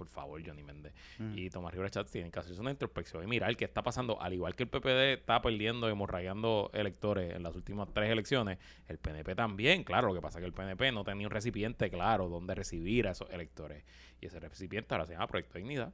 [0.00, 1.36] por favor, Johnny Méndez Mm.
[1.36, 4.18] y Tomás Rivera Chatz tienen que hacerse una introspección y mirar qué está pasando.
[4.22, 8.58] Al igual que el PPD está perdiendo y hemorragiando electores en las últimas tres elecciones,
[8.88, 9.84] el PNP también.
[9.84, 13.06] Claro, lo que pasa es que el PNP no tenía un recipiente claro donde recibir
[13.08, 13.84] a esos electores.
[14.22, 15.92] Y ese recipiente ahora se llama Proyecto Dignidad.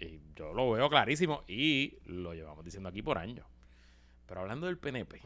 [0.00, 3.44] Y yo lo veo clarísimo y lo llevamos diciendo aquí por años.
[4.26, 5.20] Pero hablando del PNP,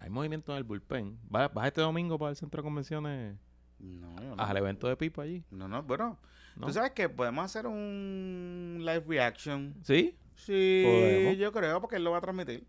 [0.00, 1.18] hay movimiento en el bullpen.
[1.28, 3.36] ¿Vas, vas este domingo para el centro de convenciones
[3.82, 4.42] No, yo no.
[4.42, 5.44] al evento de Pipo allí?
[5.50, 6.18] No, no, bueno.
[6.56, 6.66] ¿No?
[6.66, 9.74] ¿Tú sabes que podemos hacer un live reaction?
[9.82, 10.16] ¿Sí?
[10.34, 11.36] Sí, Podemos.
[11.38, 12.66] yo creo, porque él lo va a transmitir.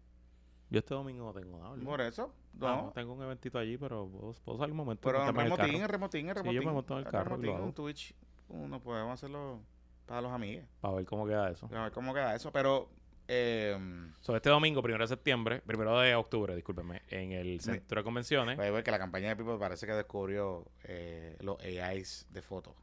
[0.69, 1.75] Yo este domingo no tengo nada.
[1.83, 2.33] Por eso.
[2.55, 2.81] Ah, No.
[2.83, 5.01] no, tengo un eventito allí, pero puedo, puedo salir un momento.
[5.07, 6.65] Pero en remotín, en remotín, en Sí, yo remotín.
[6.67, 8.15] me monto en el carro remotín, un Twitch.
[8.49, 9.61] Uno podemos hacerlo
[10.05, 10.65] para los amigos.
[10.81, 11.69] Para ver cómo queda eso.
[11.73, 12.51] A ver cómo queda eso.
[12.51, 12.89] Pero,
[13.27, 13.77] eh,
[14.23, 18.55] So, este domingo, primero de septiembre, primero de octubre, discúlpeme, en el centro de convenciones.
[18.55, 22.41] voy a ver que la campaña de People parece que descubrió eh, los AIs de
[22.41, 22.73] fotos.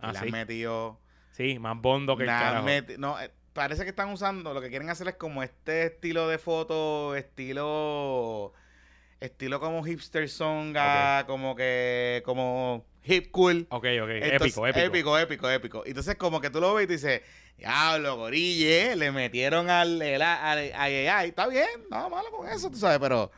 [0.00, 0.24] Ah, Le sí.
[0.24, 0.98] han metido...
[1.32, 2.66] Sí, más bondo que el carajo.
[2.96, 6.38] no, eh, parece que están usando, lo que quieren hacer es como este estilo de
[6.38, 8.54] foto, estilo...
[9.20, 12.22] Estilo como hipster songa, como que...
[12.24, 13.66] Como hip cool.
[13.70, 14.86] Ok, ok, Entonces, épico, épico.
[14.86, 15.82] Épico, épico, épico.
[15.86, 17.22] Entonces, como que tú lo ves y tú dices,
[17.58, 21.28] diablo, gorille, le metieron al, el- al, al AI.
[21.28, 23.30] Está bien, nada malo con eso, tú sabes, pero.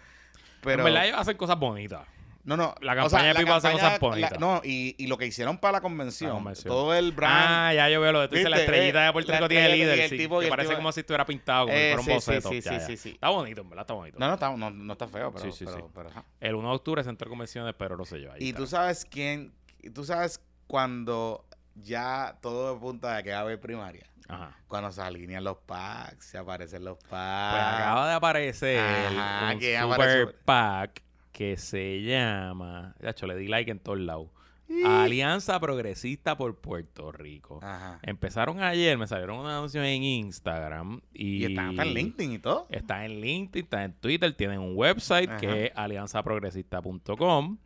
[0.60, 2.06] pero en verdad ellos hacen cosas bonitas.
[2.44, 2.74] no, no.
[2.80, 4.32] la o campaña de Pipo hace cosas bonitas.
[4.32, 6.68] la- no, y, y lo que hicieron para la convención, La convención.
[6.72, 7.34] todo el brand.
[7.48, 9.48] Ah, ya yo veo lo de tú dices, la estrellita Eh, de Puerto la Rico
[9.48, 11.74] tiene y líder, el sí, tipo- que el parece tipo- como si estuviera pintado, si
[11.74, 12.48] Eh, un sí, boceto.
[12.48, 12.96] sí, Ya, sí, ya.
[12.96, 13.08] sí.
[13.10, 14.18] Está bonito, en verdad, está bonito.
[14.18, 15.44] no, no está, no, no está feo, pero.
[15.44, 15.84] Sí, sí, pero- sí.
[15.94, 16.10] pero.
[16.40, 18.32] El 1 de octubre, centro de convenciones, pero no sé yo.
[18.32, 18.58] Ahí Y está.
[18.60, 19.52] tú sabes quién.
[19.94, 21.44] Tú sabes cuando
[21.82, 24.06] ya todo apunta a que va a haber primaria.
[24.28, 24.56] Ajá.
[24.68, 27.08] Cuando se alinean los packs, se aparecen los packs.
[27.10, 30.34] Pues acaba de aparecer Ajá, un ¿quién super apareció?
[30.44, 34.28] pack que se llama, ya le di like en todos lados,
[34.68, 37.58] Y- Alianza Progresista por Puerto Rico.
[37.62, 38.00] Ajá.
[38.02, 42.38] Empezaron ayer, me salieron unos anuncios en Instagram y, Y está, está en LinkedIn y
[42.38, 42.66] todo.
[42.68, 45.38] Está en LinkedIn, está en Twitter, tienen un website Ajá.
[45.38, 47.56] que es alianzaprogresista.com.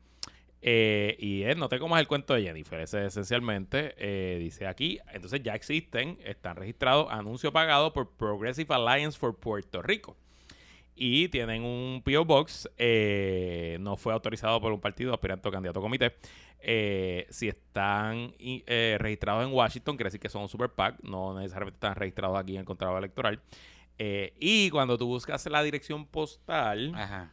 [0.64, 5.00] Eh, y es, no te comas el cuento de Jennifer, ese esencialmente eh, dice aquí,
[5.12, 10.16] entonces ya existen, están registrados anuncio pagado por Progressive Alliance for Puerto Rico.
[10.94, 15.80] Y tienen un PO Box, eh, no fue autorizado por un partido, aspirante o candidato
[15.80, 16.14] a comité.
[17.30, 18.32] Si están
[18.98, 22.54] registrados en Washington, quiere decir que son un super PAC, no necesariamente están registrados aquí
[22.54, 23.40] en el contrato electoral.
[23.98, 27.32] Y cuando tú buscas la dirección postal, Ajá.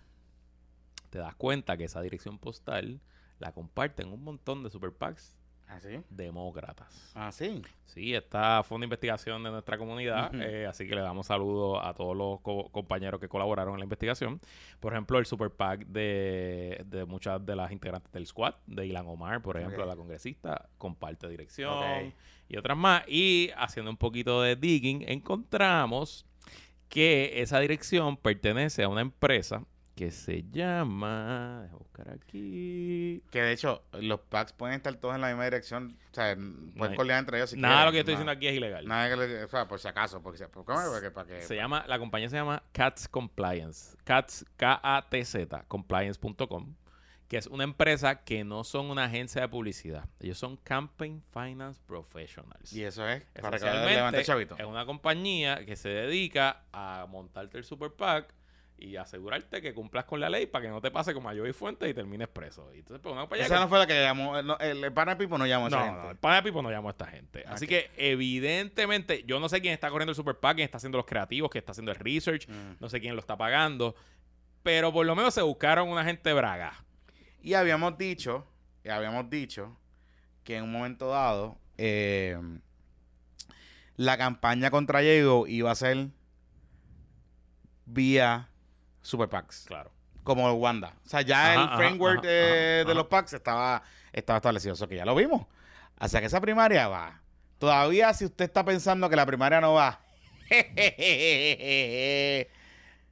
[1.12, 3.02] te das cuenta que esa dirección postal
[3.40, 5.36] la comparten un montón de super PACs
[5.68, 6.00] ¿Así?
[6.10, 7.12] demócratas.
[7.14, 7.62] ¿Ah, sí?
[7.86, 11.94] Sí, esta fue una investigación de nuestra comunidad, eh, así que le damos saludos a
[11.94, 14.40] todos los co- compañeros que colaboraron en la investigación.
[14.80, 19.06] Por ejemplo, el super PAC de, de muchas de las integrantes del squad, de Ilan
[19.08, 22.14] Omar, por ejemplo, la congresista, comparte dirección
[22.48, 23.04] y otras más.
[23.08, 26.26] Y haciendo un poquito de digging, encontramos
[26.90, 29.64] que esa dirección pertenece a una empresa
[30.00, 31.60] que se llama...
[31.64, 33.22] Déjame buscar aquí...
[33.32, 35.98] Que de hecho, los packs pueden estar todos en la misma dirección.
[36.12, 38.32] O sea, pueden hay- coordinar entre ellos si Nada de lo que yo estoy diciendo
[38.32, 38.88] aquí es ilegal.
[38.88, 40.48] Nada que le- o sea, por si acaso, porque.
[40.48, 43.98] Porque para que, Se llama, la compañía se llama Cats Compliance.
[44.06, 46.76] Cats, K-A-T-Z, compliance.com.
[47.28, 50.08] Que es una empresa que no son una agencia de publicidad.
[50.22, 52.72] Ellos son Campaign Finance Professionals.
[52.72, 54.56] Y eso es para Esencialmente, levantar chavito.
[54.58, 58.34] Es una compañía que se dedica a montarte el super PAC
[58.82, 61.54] y asegurarte que cumplas con la ley para que no te pase como a Joey
[61.54, 62.74] Fuentes y termines preso.
[62.74, 64.42] Y entonces, pues, una Esa que- no fue la que llamó.
[64.42, 66.02] no, el, el pana Pipo no llamó a esa no, gente.
[66.02, 67.44] no, el pana de Pipo no llamó a esta gente.
[67.48, 67.70] Así Ok.
[67.70, 71.06] que, evidentemente, yo no sé quién está corriendo el Super PAC, quién está haciendo los
[71.06, 72.76] creativos, quién está haciendo el research, Mm.
[72.80, 73.96] no sé quién lo está pagando.
[74.64, 76.74] Pero por lo menos se buscaron una gente braga.
[77.42, 78.46] Y habíamos dicho,
[78.84, 79.78] y habíamos dicho
[80.44, 82.38] que en un momento dado eh,
[83.96, 86.08] la campaña contra Diego iba a ser
[87.86, 88.49] vía
[89.10, 89.92] Super PACs, Claro.
[90.24, 90.94] como Wanda.
[91.06, 93.08] O sea, ya Ajá, el framework ajá, de, ajá, de los.
[93.08, 93.82] PACs estaba,
[94.14, 94.74] estaba establecido.
[94.74, 95.46] Eso que ya lo vimos.
[96.00, 97.20] O sea que esa primaria va.
[97.58, 100.00] Todavía si usted está pensando que la primaria no va.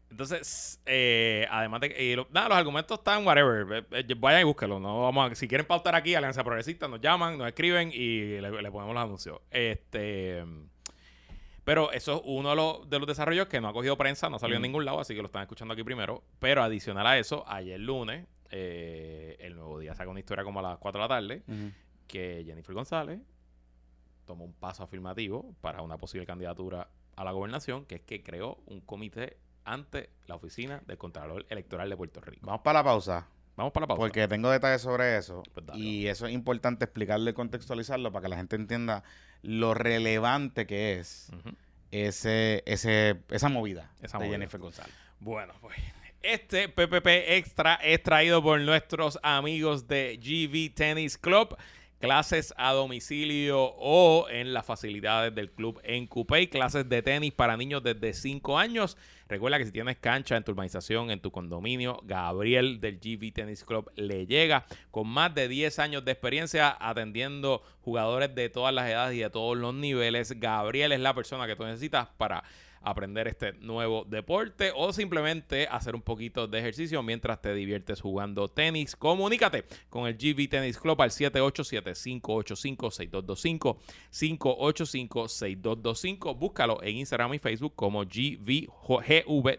[0.09, 3.85] Entonces, eh, además de que lo- nada, los argumentos están whatever.
[3.91, 4.79] Eh, eh, vayan y búsquenlos.
[4.81, 8.49] No vamos a- si quieren pautar aquí, Alianza Progresista, nos llaman, nos escriben y le,
[8.61, 9.39] le ponemos los anuncios.
[9.51, 10.43] Este.
[11.67, 14.39] Pero eso es uno de los, de los desarrollos que no ha cogido prensa, no
[14.39, 14.63] salió en Mm.
[14.63, 16.23] ningún lado, así que lo están escuchando aquí primero.
[16.39, 20.63] Pero adicional a eso, ayer lunes, eh, el nuevo día saca una historia como a
[20.63, 21.43] las 4 de la tarde,
[22.07, 23.19] que Jennifer González
[24.25, 28.59] tomó un paso afirmativo para una posible candidatura a la gobernación, que es que creó
[28.67, 32.45] un comité ante la oficina del Contralor Electoral de Puerto Rico.
[32.47, 33.27] Vamos para la pausa.
[33.57, 33.99] Vamos para la pausa.
[33.99, 35.43] Porque tengo detalles sobre eso.
[35.53, 39.03] Pues dale, y eso es importante explicarlo y contextualizarlo para que la gente entienda
[39.41, 41.31] lo relevante que es
[41.91, 44.37] ese, esa movida Esa de movida.
[44.37, 44.93] Jennifer González.
[45.19, 45.75] Bueno, pues
[46.21, 51.57] este PPP Extra es traído por nuestros amigos de GV Tennis Club.
[51.99, 56.47] Clases a domicilio o en las facilidades del club en Coupey.
[56.47, 58.97] Clases de tenis para niños desde 5 años.
[59.27, 63.65] Recuerda que si tienes cancha en tu urbanización, en tu condominio, Gabriel del GV Tennis
[63.65, 68.87] Club le llega con más de 10 años de experiencia atendiendo jugadores de todas las
[68.87, 70.39] edades y de todos los niveles.
[70.39, 72.43] Gabriel es la persona que tú necesitas para
[72.81, 78.47] aprender este nuevo deporte o simplemente hacer un poquito de ejercicio mientras te diviertes jugando
[78.47, 78.95] tenis.
[78.95, 83.77] Comunícate con el GV Tennis Club al 787-585-6225,
[84.11, 86.37] 585-6225.
[86.37, 88.67] Búscalo en Instagram y Facebook como GV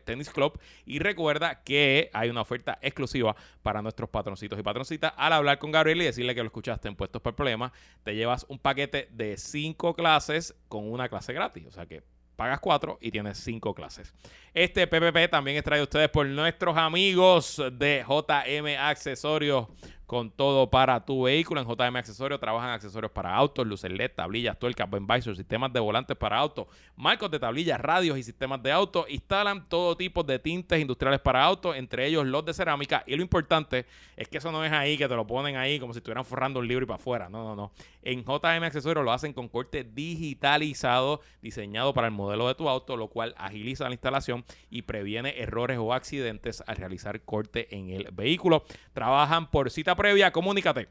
[0.05, 5.13] Tennis Club y recuerda que hay una oferta exclusiva para nuestros patroncitos y patroncitas.
[5.17, 7.73] Al hablar con Gabriel y decirle que lo escuchaste en Puestos por Problemas,
[8.05, 11.67] te llevas un paquete de 5 clases con una clase gratis.
[11.67, 12.03] O sea que
[12.39, 14.15] pagas cuatro y tienes cinco clases.
[14.55, 19.67] Este PPP también es traído a ustedes por nuestros amigos de JM Accesorios
[20.09, 21.61] con todo para tu vehículo.
[21.61, 26.17] En JM Accesorios trabajan accesorios para autos, luces LED, tablillas, tuercas, visor, sistemas de volantes
[26.17, 26.67] para autos,
[26.97, 29.05] marcos de tablillas, radios y sistemas de autos.
[29.11, 33.05] Instalan todo tipo de tintes industriales para autos, entre ellos los de cerámica.
[33.07, 33.85] Y lo importante
[34.17, 36.61] es que eso no es ahí, que te lo ponen ahí como si estuvieran forrando
[36.61, 37.29] un libro y para afuera.
[37.29, 37.73] No, no, no.
[38.01, 42.97] En JM Accesorios lo hacen con corte digitalizado, diseñado para el modelo de tu auto,
[42.97, 48.09] lo cual agiliza la instalación y previene errores o accidentes al realizar corte en el
[48.11, 48.65] vehículo.
[48.95, 50.89] Trabajan por cita previa, comunícate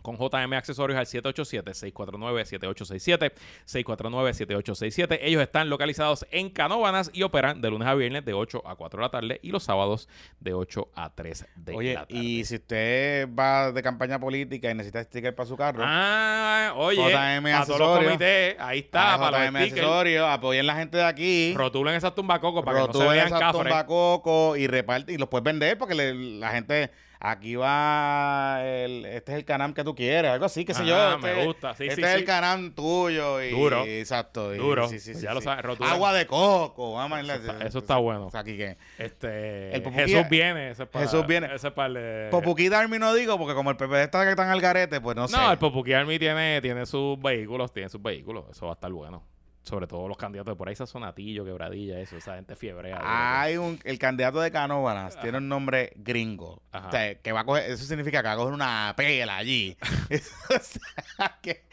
[0.00, 3.32] con JM Accesorios al 787-649-7867,
[3.66, 5.18] 649-7867.
[5.22, 9.00] Ellos están localizados en Canóvanas y operan de lunes a viernes de 8 a 4
[9.00, 10.08] de la tarde y los sábados
[10.40, 12.18] de 8 a 3 de Oye, la tarde.
[12.22, 17.02] y si usted va de campaña política y necesita sticker para su carro, Ah, oye,
[17.02, 18.04] JM para todos los Accesorios.
[18.04, 19.62] comités, ahí está, a para JM los.
[19.72, 21.54] Accesorios, apoyen la gente de aquí.
[21.54, 23.62] Rotulen esas tumbacocos para que no se rotulen vean esas cafres.
[23.64, 29.32] tumbacoco y reparte y los puedes vender porque le- la gente aquí va el, este
[29.32, 31.84] es el canal que tú quieres algo así qué sé yo este, me gusta, sí,
[31.84, 32.16] este sí, es sí.
[32.18, 33.84] el canal tuyo y Duro.
[33.84, 34.88] exacto y- Duro.
[34.88, 38.26] sí, sí, Pues ya lo sabes, agua de coco vamos Eso está- eso está bueno.
[38.26, 41.54] o sea, aquí que Este, El Jesús viene, ese es para, Jesús viene.
[41.54, 44.60] Ese es para el Popuquí Army no digo porque como el PPD está tan al
[44.60, 48.44] garete pues no, sé No, el Popuqui Army tiene, tiene sus vehículos, tiene sus vehículos.
[48.50, 49.22] Eso va a estar bueno.
[49.62, 52.98] Sobre todo los candidatos de por ahí, esa sonatillo, quebradilla, eso, esa gente fiebrea.
[53.42, 56.88] hay un el candidato de Canóvanas tiene un nombre gringo Ajá.
[56.88, 59.76] o sea, que va a coger eso significa que va a coger una pela allí
[60.10, 61.64] o sea, que,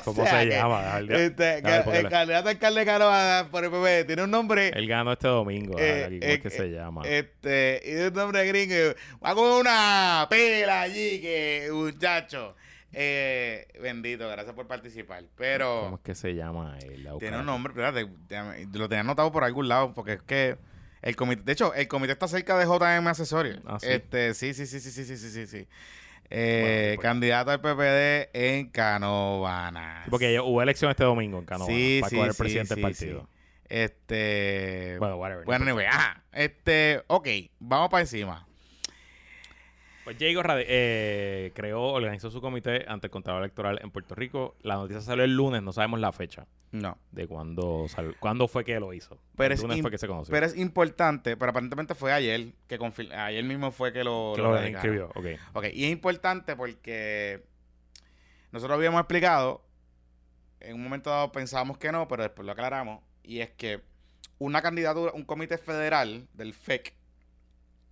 [0.00, 0.98] o ¿Cómo sea, se que- llama?
[0.98, 4.70] Este, que- el candidato alcalde de Canóvanas por el PP tiene un nombre.
[4.74, 5.78] Él ganó este domingo.
[5.78, 7.02] eh, aquí, ¿Cómo es eh, que se llama?
[7.04, 8.74] Este, y tiene un nombre gringo.
[9.24, 12.56] Va con una pela allí, que muchacho.
[12.98, 15.20] Eh, bendito, gracias por participar.
[15.20, 17.06] ¿Cómo Pero es que se llama él?
[17.18, 18.08] Tiene un nombre, espérate,
[18.72, 20.56] lo tenía anotado por algún lado, porque es que
[21.02, 23.60] el comité, de hecho, el comité está cerca de JM Accesorios.
[23.66, 23.88] Ah, ¿sí?
[23.90, 25.56] Este, sí, sí, sí, sí, sí, sí, sí, sí, sí.
[25.58, 25.68] Bueno,
[26.30, 27.02] Eh, pues.
[27.04, 30.08] candidato al PPD en Canóvanas.
[30.08, 32.68] Porque ya hubo elección este domingo en Canova Sí, para sí, coger el sí, presidente
[32.68, 33.20] sí, del partido.
[33.20, 33.28] sí.
[33.68, 34.96] Este.
[34.98, 35.44] Bueno, whatever.
[35.44, 36.24] Bueno, no anyway, ajá.
[36.32, 37.28] Este, ok,
[37.58, 38.45] vamos para encima.
[40.06, 44.54] Pues Diego eh, creó, organizó su comité ante el Contralor Electoral en Puerto Rico.
[44.62, 46.96] La noticia salió el lunes, no sabemos la fecha No.
[47.10, 49.18] de cuándo, sal- cuándo fue que lo hizo.
[49.36, 50.30] Pero el es, lunes fue que se conoció.
[50.30, 52.78] pero es importante, pero aparentemente fue ayer que
[53.16, 55.26] ayer mismo fue que lo, que lo lo inscribió, ok.
[55.54, 57.42] Ok, y es importante porque
[58.52, 59.64] nosotros habíamos explicado,
[60.60, 63.80] en un momento dado pensábamos que no, pero después lo aclaramos, y es que
[64.38, 66.94] una candidatura, un comité federal del FEC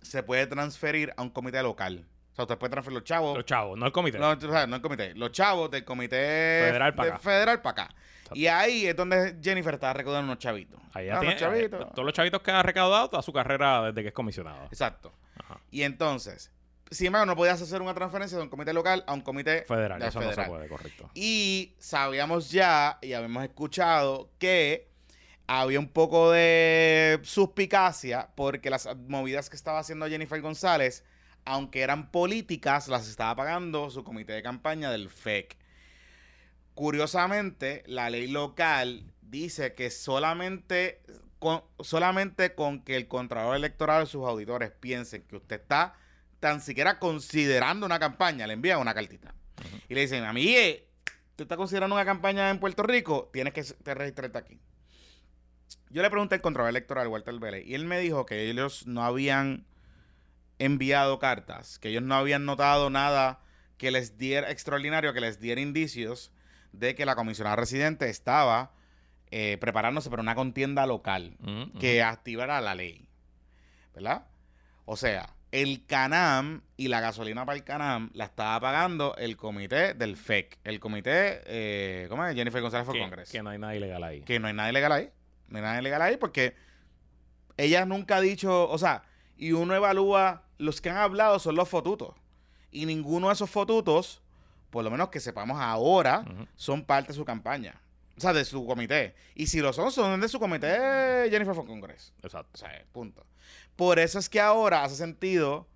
[0.05, 2.05] se puede transferir a un comité local.
[2.31, 3.35] O sea, usted puede transferir los chavos.
[3.35, 4.19] Los chavos, no el comité.
[4.19, 5.13] No, o sea, no el comité.
[5.15, 6.17] Los chavos del comité
[6.65, 7.19] Federal pa' de- acá.
[7.19, 7.95] federal para acá.
[8.19, 8.35] Exacto.
[8.39, 10.79] Y ahí es donde Jennifer estaba recaudando unos chavitos.
[10.93, 11.81] Ahí Ah, ya tiene, unos chavitos.
[11.81, 14.65] eh, todos los chavitos que ha recaudado toda su carrera desde que es comisionado.
[14.65, 15.13] Exacto.
[15.43, 15.59] Ajá.
[15.71, 16.51] Y entonces,
[16.91, 19.99] sin embargo, no podías hacer una transferencia de un comité local a un comité Federal,
[19.99, 21.09] de eso no se puede, correcto.
[21.13, 24.89] Y sabíamos ya y habíamos escuchado que
[25.47, 31.03] había un poco de suspicacia porque las movidas que estaba haciendo Jennifer González,
[31.45, 35.57] aunque eran políticas, las estaba pagando su comité de campaña del FEC.
[36.73, 41.01] Curiosamente, la ley local dice que solamente
[41.39, 45.95] con, solamente con que el Contralor Electoral y sus auditores piensen que usted está
[46.39, 49.33] tan siquiera considerando una campaña, le envían una cartita.
[49.87, 50.87] Y le dicen, a mí, eh,
[51.35, 54.59] te estás considerando una campaña en Puerto Rico, tienes que te registrarte aquí.
[55.95, 59.05] Yo le pregunté al control electoral, Walter Vélez, y él me dijo que ellos no
[59.05, 59.65] habían
[60.59, 63.39] enviado cartas, que ellos no habían notado nada
[63.77, 66.33] que les diera extraordinario, que les diera indicios
[66.73, 68.73] de que la comisionada residente estaba
[69.31, 73.07] eh, preparándose para una contienda local Mm, que activara la ley.
[73.93, 74.25] ¿Verdad?
[74.83, 79.93] O sea, el CANAM y la gasolina para el CANAM la estaba pagando el comité
[79.93, 80.59] del FEC.
[80.65, 82.35] El comité, eh, ¿cómo es?
[82.35, 83.31] Jennifer González for que, Congress.
[83.31, 84.23] que no hay nada ilegal ahí.
[84.23, 85.09] Que no hay nada ilegal ahí.
[85.47, 86.55] No hay nada ilegal ahí porque
[87.57, 89.03] ella nunca ha dicho, o sea,
[89.37, 92.15] y uno evalúa, los que han hablado son los fotutos.
[92.71, 94.21] Y ninguno de esos fotutos,
[94.69, 96.25] por lo menos que sepamos ahora,
[96.55, 97.81] son parte de su campaña.
[98.17, 99.13] O sea, de su comité.
[99.35, 102.13] Y si lo son, son de su comité Jennifer for Congress.
[102.23, 102.51] Exacto.
[102.53, 103.25] O sea, punto.
[103.75, 105.67] Por eso es que ahora hace sentido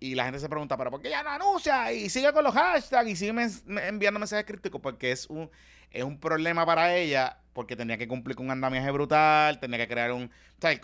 [0.00, 1.92] y la gente se pregunta, pero ¿por qué ya no anuncia?
[1.92, 5.50] Y sigue con los hashtags y sigue me- enviando mensajes críticos porque es un,
[5.90, 9.88] es un problema para ella porque tenía que cumplir con un andamiaje brutal, tenía que
[9.88, 10.24] crear un...
[10.24, 10.80] O sea,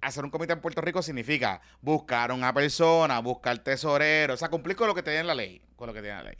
[0.00, 4.48] hacer un comité en Puerto Rico significa buscar a una persona, buscar tesorero, o sea,
[4.48, 6.36] cumplir con lo que tiene la ley, con lo que tiene la ley.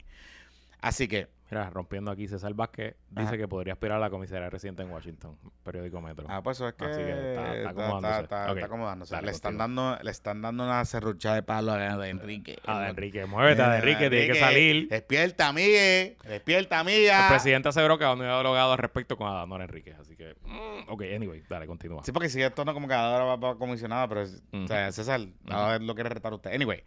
[0.81, 3.37] Así que, Mira, rompiendo aquí, César Vázquez dice Ajá.
[3.37, 6.25] que podría aspirar a la comisaría residente en Washington, periódico Metro.
[6.31, 8.23] ah, pues eso es que, Así que está- está está, acomodándose.
[8.23, 8.57] está- Ok.
[8.57, 9.15] está acomodándose.
[9.15, 12.59] Dale, le, están dando, le están dando una serrucha de palo a de Enrique.
[12.67, 14.89] De Enrique, muévete, de Enrique, tiene que salir.
[14.89, 16.17] Despierta, amigue.
[16.27, 17.25] Despierta, amiga.
[17.27, 20.35] El presidente aseguró que aún no había dialogado al respecto con Adán Enrique, así que...
[20.47, 22.03] mm, ok, anyway, dale, continúa.
[22.03, 24.91] Sí, porque sigue esto no como que ahora va para comisionada, pero es- o sea,
[24.91, 26.51] César, ahora lo quiere retar usted.
[26.55, 26.83] Anyway,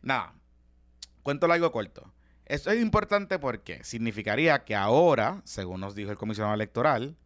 [0.00, 0.32] nada.
[1.22, 2.10] Cuento largo corto.
[2.48, 7.16] Esto es importante porque significaría que ahora, según nos dijo el comisionado electoral,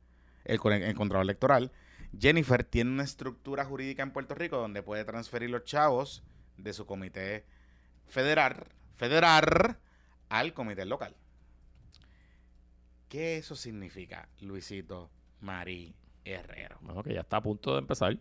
[0.45, 1.71] el, el control electoral,
[2.19, 6.25] Jennifer tiene una estructura jurídica en Puerto Rico donde puede transferir los chavos
[6.57, 7.47] de su comité
[8.07, 8.67] federal,
[8.97, 9.79] federal
[10.29, 11.15] al comité local.
[13.09, 15.11] ¿Qué eso significa, Luisito
[15.41, 15.95] Marí
[16.25, 16.79] Herrero?
[16.81, 18.19] Bueno, que ya está a punto de empezar.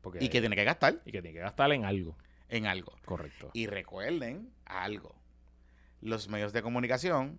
[0.00, 2.16] Porque, Y que tiene que gastar y que tiene que gastar en algo.
[2.48, 2.96] en algo.
[3.04, 3.50] Correcto.
[3.52, 5.21] Y recuerden algo.
[6.02, 7.38] Los medios de comunicación,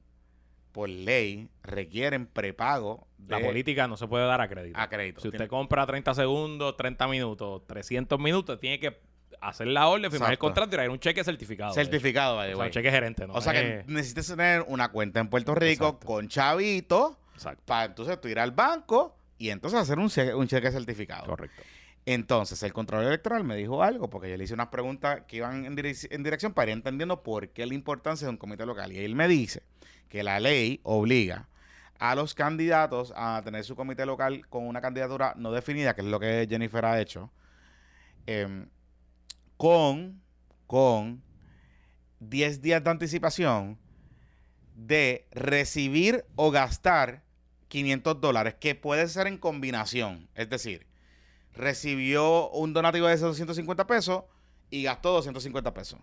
[0.72, 4.80] por ley, requieren prepago La de política no se puede dar a crédito.
[4.80, 5.22] a crédito.
[5.22, 9.00] Si usted compra 30 segundos, 30 minutos, 300 minutos, tiene que
[9.42, 11.74] hacer la orden, firmar el contrato y traer un cheque certificado.
[11.74, 13.34] certificado, the O sea, un cheque gerente, ¿no?
[13.34, 16.08] O sea que es- necesitas tener una cuenta en Puerto Rico Exacto.
[16.08, 17.62] con chavito Exacto.
[17.66, 20.08] para entonces tú ir al banco y entonces hacer un
[20.48, 21.26] cheque certificado.
[21.26, 21.62] Correcto.
[22.06, 25.66] Entonces, el control electoral me dijo algo, porque yo le hice unas preguntas que iban
[25.66, 28.92] en, direc- en dirección para ir entendiendo por qué la importancia de un comité local.
[28.92, 29.64] Y él me dice
[30.10, 31.48] que la ley obliga
[32.00, 36.08] a los candidatos a tener su comité local con una candidatura no definida, que es
[36.08, 37.32] lo que Jennifer ha hecho,
[38.26, 38.68] em,
[39.56, 40.22] con,
[40.68, 41.24] con
[42.20, 43.80] 10 días de anticipación
[44.76, 47.24] de recibir o gastar
[47.70, 50.28] 500 dólares, que puede ser en combinación.
[50.36, 50.86] Es decir,
[51.54, 54.24] recibió un donativo de esos 250 pesos
[54.70, 56.00] y gastó 250 pesos.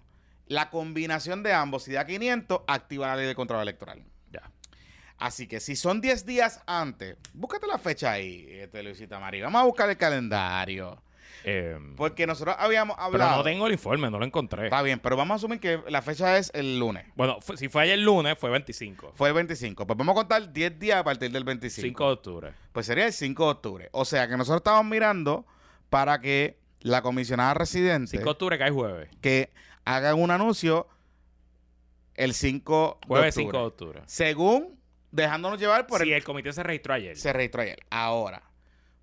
[0.46, 4.05] La combinación de ambos, si da 500, activa la ley de control electoral.
[4.30, 4.51] Ya.
[5.18, 9.44] Así que si son 10 días antes, búscate la fecha ahí, este, Luisita María.
[9.44, 11.03] Vamos a buscar el calendario.
[11.45, 13.37] Eh, Porque nosotros habíamos pero hablado.
[13.39, 14.64] no tengo el informe, no lo encontré.
[14.64, 17.07] Está bien, pero vamos a asumir que la fecha es el lunes.
[17.14, 19.12] Bueno, si fue ayer lunes, fue 25.
[19.14, 19.87] Fue el 25.
[19.87, 21.87] Pues vamos a contar 10 días a partir del 25.
[21.89, 22.53] 5 de octubre.
[22.72, 23.89] Pues sería el 5 de octubre.
[23.93, 25.47] O sea que nosotros estamos mirando
[25.89, 29.09] para que la comisionada residente 5 de octubre cae jueves.
[29.20, 29.51] que
[29.85, 30.87] haga un anuncio
[32.14, 33.45] el 5 de Jueves octubre.
[33.53, 34.03] 5 de octubre.
[34.07, 34.78] Según
[35.11, 37.16] dejándonos llevar por Si el el comité se registró ayer.
[37.16, 37.81] se registró ayer.
[37.91, 38.43] Ahora,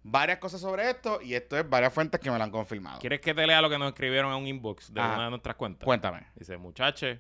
[0.10, 3.00] varias cosas sobre esto y esto es varias fuentes que me lo han confirmado.
[3.00, 5.16] ¿Quieres que te lea lo que nos escribieron en un inbox de Ajá.
[5.16, 5.86] una de nuestras cuentas?
[5.86, 6.28] Cuéntame.
[6.36, 7.18] Dice, muchachos,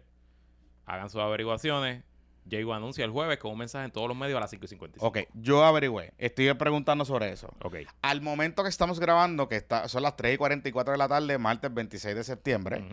[0.85, 2.03] hagan sus averiguaciones.
[2.45, 4.67] Diego anuncia el jueves con un mensaje en todos los medios a las 5 y
[4.69, 5.05] 55.
[5.05, 6.13] Ok, yo averigüé.
[6.17, 7.53] Estoy preguntando sobre eso.
[7.61, 7.75] Ok.
[8.01, 11.37] Al momento que estamos grabando, que está, son las 3 y 44 de la tarde,
[11.37, 12.87] martes 26 de septiembre,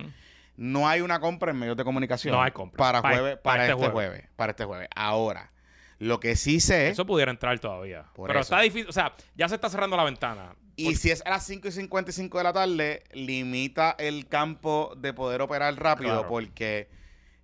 [0.56, 2.34] no hay una compra en medios de comunicación.
[2.34, 2.78] No hay compra.
[2.78, 4.10] Para, Pa- jueves, para para, este este jueves.
[4.10, 4.30] jueves.
[4.34, 4.88] Para este jueves.
[4.96, 5.52] Ahora,
[5.98, 6.88] lo que sí sé.
[6.88, 8.04] Eso pudiera entrar todavía.
[8.14, 8.52] Por Pero eso.
[8.54, 8.88] está difícil.
[8.88, 10.54] O sea, ya se está cerrando la ventana.
[10.76, 15.12] y si es a las 5 y 55 de la tarde, limita el campo de
[15.12, 16.28] poder operar rápido Claro.
[16.28, 16.88] porque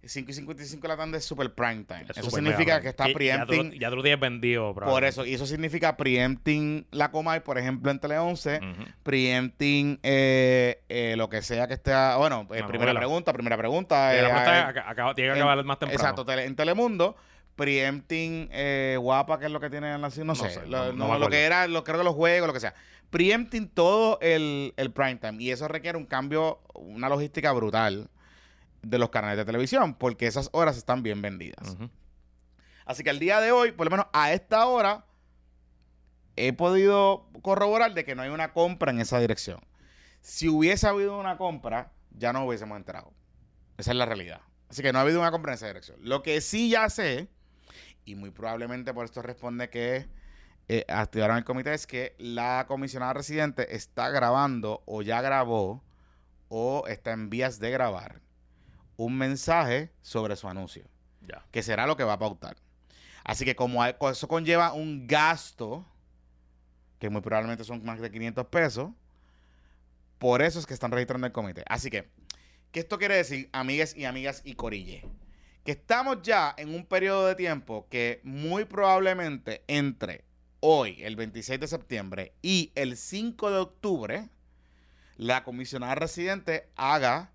[0.02, 2.06] 5 y 55 de la tarde es super prime time.
[2.08, 3.70] Es eso significa mega que está Ya, preempting.
[3.72, 4.64] Drew- ya Drew Díaz vendido.
[4.74, 5.08] por probablemente.
[5.10, 8.84] eso, y eso significa preempting la Comay, por ejemplo, en Tele 11, Ujú.
[9.04, 11.92] preempting eh, eh, lo que sea que esté.
[12.16, 13.00] Bueno, eh, primera novela.
[13.00, 14.12] pregunta, primera pregunta.
[14.12, 16.00] La pregunta eh, es, aca- acaba- tiene que acabar más temprano.
[16.02, 17.14] Exacto, tele- en Telemundo,
[17.60, 20.94] preempting eh, guapa, que es lo que tienen en la no, No sé, sé, lo,
[20.94, 22.74] no- no lo que era, lo, creo que los juegos, lo que sea.
[23.10, 25.42] Preempting todo el, el prime time.
[25.42, 28.08] Y eso requiere un cambio, una logística brutal
[28.80, 31.76] de los canales de televisión, porque esas horas están bien vendidas.
[32.86, 35.04] Así que al día de hoy, por lo menos a esta hora,
[36.36, 39.60] he podido corroborar de que no hay una compra en esa dirección.
[40.22, 43.12] Si hubiese habido una compra, ya no hubiésemos enterado.
[43.76, 44.40] Esa es la realidad.
[44.70, 45.98] Así que no ha habido una compra en esa dirección.
[46.00, 47.28] Lo que sí ya sé,
[48.10, 50.08] y muy probablemente por esto responde que
[50.68, 55.82] eh, activaron el comité, es que la comisionada residente está grabando o ya grabó
[56.48, 58.20] o está en vías de grabar
[58.96, 60.84] un mensaje sobre su anuncio,
[61.26, 61.44] Ya.
[61.52, 62.56] que será lo que va a pautar.
[63.24, 65.86] Así que como hay- eso conlleva un gasto,
[66.98, 68.90] que muy probablemente son más de 500 pesos,
[70.18, 71.64] por eso es que están registrando el comité.
[71.68, 72.08] Así que,
[72.72, 75.04] ¿qué esto quiere decir, amigas y amigas y corille?
[75.64, 80.24] Que estamos ya en un periodo de tiempo que muy probablemente entre
[80.60, 84.28] hoy, el 26 de septiembre, y el 5 de octubre,
[85.16, 87.30] la comisionada residente haga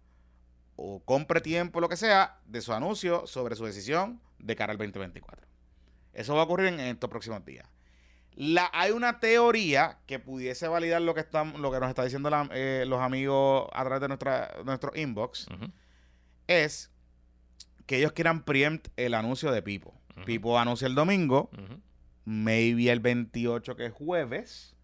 [0.76, 4.78] o compre tiempo, lo que sea, de su anuncio sobre su decisión de cara al
[4.78, 5.48] 2024.
[6.14, 7.68] Eso va a ocurrir en estos próximos días.
[8.34, 12.30] La, hay una teoría que pudiese validar lo que, están, lo que nos está diciendo
[12.30, 15.48] la- eh, los amigos a través de nuestra, nuestro inbox,
[16.48, 16.92] es
[17.86, 19.94] que ellos quieran preempt el anuncio de Pipo.
[20.26, 21.50] Pipo anuncia el domingo,
[22.24, 24.76] maybe el 28 que es jueves.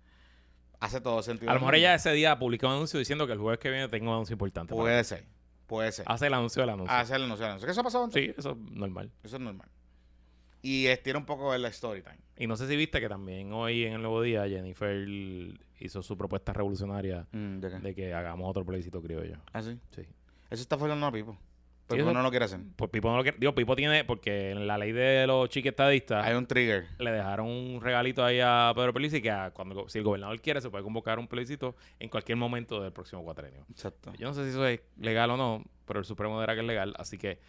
[0.79, 1.51] Hace todo sentido.
[1.51, 3.87] A lo mejor ella ese día publicó un anuncio diciendo que el jueves que viene
[3.87, 4.73] tengo un anuncio importante.
[4.73, 5.25] Puede ser,
[5.67, 6.05] puede ser.
[6.07, 6.95] Hace el anuncio del anuncio.
[6.95, 7.67] Hacer el anuncio del anuncio.
[7.67, 8.23] ¿Qué eso ha pasado antes?
[8.23, 9.11] Sí, eso es normal.
[9.23, 9.69] Eso es normal.
[10.63, 12.19] Y estira un poco la story time.
[12.37, 15.07] Y no sé si viste que también hoy en el nuevo día Jennifer
[15.79, 17.79] hizo su propuesta revolucionaria ¿De qué?
[17.79, 19.37] de que hagamos otro plebiscito criollo.
[19.53, 19.79] Ah, sí.
[19.95, 20.01] Sí.
[20.49, 21.37] Eso está fallando a Pipo.
[21.91, 22.59] Sí, Pero eso- no lo quiere hacer.
[22.75, 23.37] Pues Pipo no lo quiere.
[23.39, 26.87] Digo, Pipo tiene, porque en la ley de los chiquetadistas Hay un trigger.
[26.99, 30.61] le dejaron un regalito ahí a Pedro Pelici que a- cuando si el gobernador quiere
[30.61, 33.65] se puede convocar un plebiscito en cualquier momento del próximo cuatrenio.
[33.69, 34.11] Exacto.
[34.17, 36.67] Yo no sé si eso es legal o no, pero el Supremo dirá que es
[36.67, 37.39] legal, así que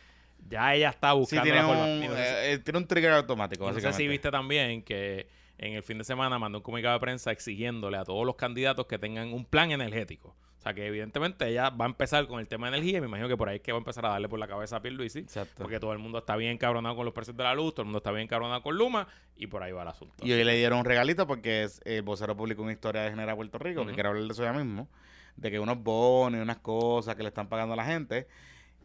[0.49, 1.85] ya ella está Sí, buscando tiene la forma.
[1.85, 5.27] un, no sé eh, tiene un trigger automático, no sé si viste también que
[5.59, 8.87] en el fin de semana mandó un comunicado de prensa exigiéndole a todos los candidatos
[8.87, 10.35] que tengan un plan energético.
[10.63, 13.09] O sea que evidentemente ella va a empezar con el tema de energía y me
[13.09, 14.81] imagino que por ahí es que va a empezar a darle por la cabeza a
[14.81, 15.19] Pierluisi.
[15.19, 15.61] Exacto.
[15.61, 17.87] Porque todo el mundo está bien encabronado con los precios de la luz, todo el
[17.87, 20.25] mundo está bien encabronado con Luma y por ahí va el asunto.
[20.25, 23.35] Y hoy le dieron un regalito porque es- el vocero publicó una historia de Genera
[23.35, 23.95] Puerto Rico, que Ujú.
[23.95, 24.89] quiero hablar de eso ya mismo,
[25.35, 28.29] de que unos bonos y unas cosas que le están pagando a la gente,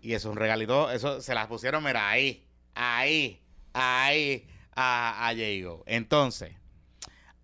[0.01, 3.39] y eso es un regalito, eso se las pusieron, mira, ahí, ahí,
[3.73, 5.83] ahí, a, a Diego.
[5.85, 6.53] Entonces,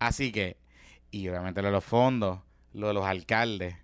[0.00, 0.56] así que,
[1.12, 2.40] y obviamente lo de los fondos,
[2.72, 3.76] lo de los alcaldes,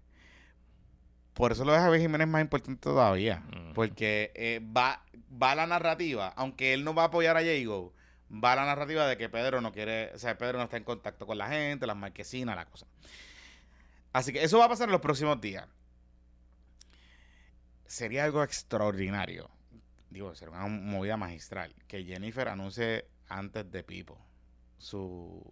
[1.41, 3.43] por eso lo de Javier Jiménez es más importante todavía,
[3.75, 7.95] porque eh, va, va la narrativa, aunque él no va a apoyar a Diego,
[8.31, 11.27] va la narrativa de que Pedro no quiere, o sea, Pedro no está en contacto
[11.27, 12.87] con la gente, las marquesinas, la cosa.
[14.13, 15.67] Así que eso va a pasar en los próximos días.
[17.87, 19.51] Sería algo extraordinario.
[20.11, 21.75] Digo, sería una movida magistral.
[21.87, 24.19] Que Jennifer anuncie antes de Pipo
[24.79, 25.43] su,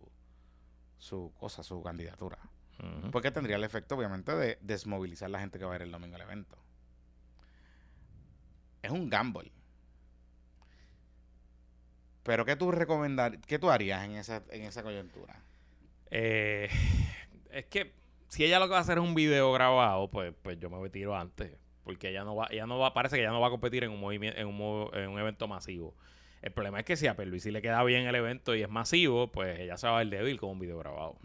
[0.98, 2.38] su cosa, su candidatura.
[3.10, 6.16] Porque tendría el efecto, obviamente, de desmovilizar la gente que va a ir el domingo
[6.16, 6.56] al evento.
[8.82, 9.50] Es un gamble.
[12.22, 15.42] Pero ¿qué tú recomendar, qué tú harías en esa, en esa coyuntura?
[16.10, 16.68] Eh,
[17.50, 17.94] es que
[18.28, 20.78] si ella lo que va a hacer es un video grabado, pues, pues yo me
[20.80, 21.56] retiro antes.
[21.84, 23.90] Porque ella no va, ella no va, parece que ella no va a competir en
[23.90, 25.96] un movimiento, en un, movo- en un evento masivo.
[26.42, 29.32] El problema es que si a Perluisi le queda bien el evento y es masivo,
[29.32, 31.18] pues ella se va a ver débil con un video grabado.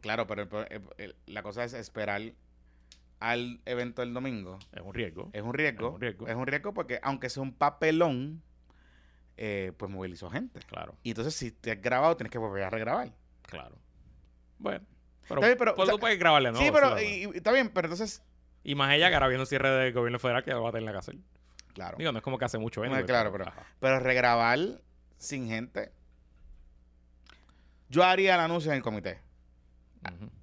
[0.00, 2.20] Claro, pero el pro- el- el- la cosa es esperar
[3.20, 4.58] al evento del domingo.
[4.72, 5.30] Es un riesgo.
[5.32, 5.88] Es un riesgo.
[5.88, 6.28] Es un riesgo.
[6.28, 8.42] Es un riesgo porque aunque sea un papelón,
[9.36, 10.60] eh, pues movilizó gente.
[10.60, 13.12] Claro, Y entonces si te has grabado, tienes que volver a regrabar.
[13.42, 13.76] claro.
[14.58, 14.84] Bueno.
[15.28, 16.58] Pero, bien, pero, pues o sea, tú puedes grabarle, ¿no?
[16.58, 18.22] sí, pero y- está bien, pero entonces,
[18.64, 20.90] Y más ella que ahora viene un cierre del gobierno federal que va a tener
[20.92, 21.16] que hacer.
[21.72, 21.96] claro.
[21.98, 22.84] Digo, no es como que hace mucho.
[22.84, 23.44] No, claro, pero-.
[23.78, 24.58] Pero regrabar
[25.18, 25.92] sin gente.
[27.88, 29.18] Yo haría el anuncio en el comité.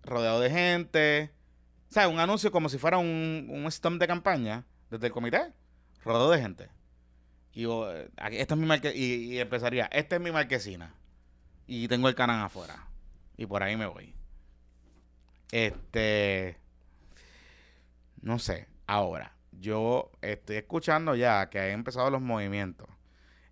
[0.04, 1.32] Rodeado de gente.
[1.90, 5.54] O sea, un anuncio como si fuera un, un de campaña desde el comité.
[6.04, 6.70] Rodeado de gente.
[7.54, 10.94] Y yo, eh, esta es mi y empezaría, esta es mi marquesina.
[11.66, 12.88] Y tengo el canal afuera.
[13.36, 14.14] Y por ahí me voy.
[15.52, 16.58] Este.
[18.22, 18.68] No sé.
[18.86, 22.88] Ahora, yo estoy escuchando ya que han empezado los movimientos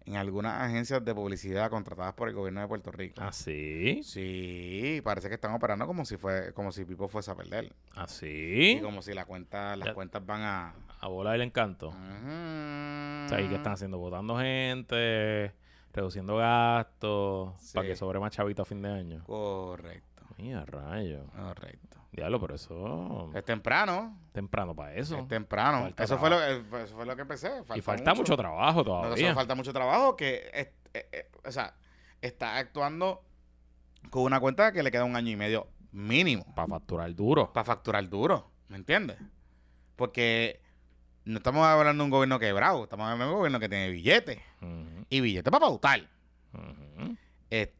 [0.05, 3.21] en algunas agencias de publicidad contratadas por el gobierno de Puerto Rico.
[3.23, 4.01] ¿Ah, sí?
[4.03, 7.73] Sí, parece que están operando como si fue, como si Pipo fuese a perder.
[7.95, 8.79] ¿Ah, Y sí?
[8.83, 9.93] como si la cuenta, las Ya.
[9.93, 10.73] cuentas van a.
[11.01, 11.89] A bola del encanto.
[11.89, 11.95] Ujú.
[11.97, 13.97] O sea, ¿y qué están haciendo?
[13.97, 15.53] Votando gente,
[15.93, 19.23] reduciendo gastos, para que sobre más chavito a fin de año.
[19.25, 21.25] Correcto, Mira, rayo.
[21.35, 21.97] correcto.
[22.15, 25.17] Diablo, pero eso Es temprano, temprano para eso.
[25.19, 25.81] es temprano.
[25.81, 27.51] Falta Eso fue, lo, que- eso fue lo que empecé.
[27.75, 29.33] y falta mucho, trabajo No, todavía.
[29.35, 31.73] falta mucho trabajo que es- eh, eh, o sea,
[32.21, 33.21] está actuando
[34.09, 37.51] con una cuenta que le queda un año y medio mínimo Para facturar duro.
[37.51, 39.17] para facturar duro, ¿me entiendes?
[39.95, 40.61] Porque
[41.25, 44.39] no estamos hablando de un gobierno quebrado, estamos hablando de un gobierno que tiene billetes
[45.09, 46.01] y billetes para pautar.
[47.49, 47.75] Este,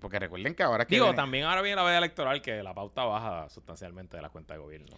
[0.00, 2.74] porque recuerden que ahora que Digo, viene- también ahora viene la veda electoral que la
[2.74, 4.96] pauta baja sustancialmente de la cuenta de gobierno.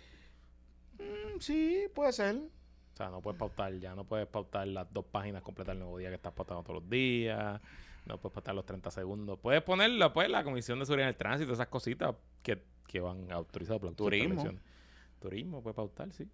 [0.99, 2.36] Mm, sí, puede ser.
[2.36, 5.99] O sea, no puedes pautar, ya no puedes pautar las dos páginas completas del nuevo
[5.99, 7.61] día que estás pautando todos los días.
[8.07, 9.39] No puedes pautar los 30 segundos.
[9.39, 13.30] Puedes ponerlo, pues, la Comisión de Seguridad en el Tránsito, esas cositas que, que van
[13.30, 14.45] autorizadas por la Turismo.
[15.20, 16.26] Turismo puede pautar, sí.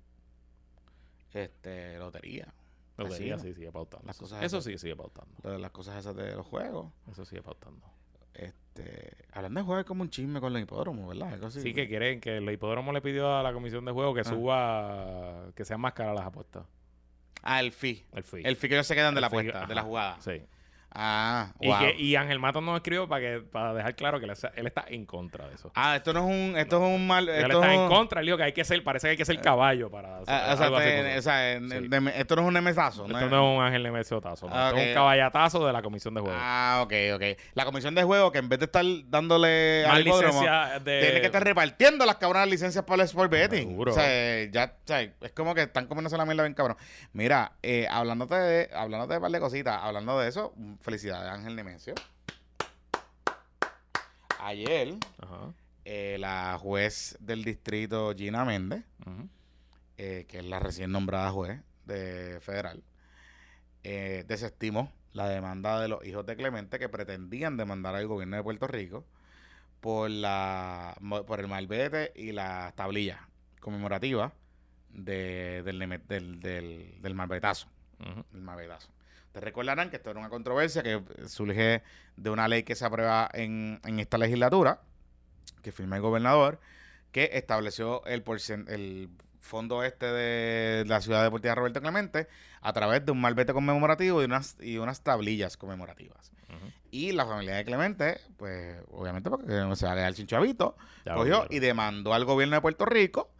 [1.32, 2.52] Este, lotería.
[2.96, 3.38] Lotería Casino.
[3.50, 4.06] sí sigue pautando.
[4.06, 4.64] Las Eso, cosas eso esas.
[4.72, 5.58] sí sigue pautando.
[5.58, 6.92] Las cosas esas de los juegos.
[7.10, 7.84] Eso sigue pautando.
[8.76, 11.32] Este, hablando de juegos es como un chisme con los hipódromos, ¿verdad?
[11.34, 11.60] Algo así.
[11.60, 14.24] Sí, que quieren que el hipódromo le pidió a la comisión de juego que Ah.
[14.24, 16.64] suba, que sean más caras las apuestas.
[17.42, 18.04] Ah, el fee.
[18.12, 18.42] El fee.
[18.44, 20.20] El fee que ellos se quedan de El la fee, apuesta, de la jugada.
[20.20, 20.42] Sí.
[20.94, 21.78] Ah, Y, wow.
[21.80, 24.30] que, y Ángel Matos nos escribió para que para dejar claro que él,
[24.66, 25.72] está- en contra de eso.
[25.74, 28.26] Ah, esto no es un, esto es un mal, Él está es en contra, él
[28.26, 30.56] dijo que hay que ser, parece que hay que ser caballo para hacer Ah, o
[30.56, 31.88] sea, algo así te- como- o sea, en- Sí.
[31.88, 33.18] de- esto no es un nemesazo, ¿no?
[33.18, 36.14] Esto no es un Ángel Nemesiotazo, no, Ah, esto es un caballatazo de la comisión
[36.14, 36.36] de juego.
[36.40, 37.22] Ah, ok, ok.
[37.54, 41.00] La comisión de juego que en vez de estar dándole al licencia de...
[41.00, 43.68] tiene que estar repartiendo las cabronas licencias para el sport betting.
[43.68, 43.92] Seguro.
[43.92, 46.76] O sea, ya, o sea, es como que están comiéndose la mierda bien cabrón.
[47.12, 50.54] Mira, eh, hablándote de, hablándote de un par de cositas, hablando de eso,
[50.84, 51.94] felicidades Ángel Nemesio.
[54.38, 55.52] Ayer, Ajá.
[55.86, 58.84] eh, la juez del distrito Gina Méndez,
[59.96, 62.82] eh, que es la recién nombrada juez de federal,
[63.82, 68.42] eh, desestimó la demanda de los hijos de Clemente que pretendían demandar al gobierno de
[68.42, 69.04] Puerto Rico
[69.80, 73.20] por la por el malvete y las tablillas
[73.60, 74.32] conmemorativas
[74.90, 75.78] de- del,
[76.08, 77.68] del, del, del malvetazo.
[78.00, 78.24] Ujú.
[78.34, 78.88] El malvetazo.
[79.34, 81.82] Ustedes recordarán que esto era una controversia que surge
[82.14, 84.82] de una ley que se aprueba en, en esta legislatura,
[85.60, 86.60] que firma el gobernador,
[87.10, 88.22] que estableció el,
[88.68, 89.10] el
[89.40, 92.28] fondo este de la ciudad deportiva Roberto Clemente
[92.60, 96.30] a través de un malvete conmemorativo y unas, y unas tablillas conmemorativas.
[96.92, 100.76] Y la familia de Clemente, pues obviamente porque no se va a quedar sin chavito,
[101.04, 103.32] Ya cogió y demandó al gobierno de Puerto Rico.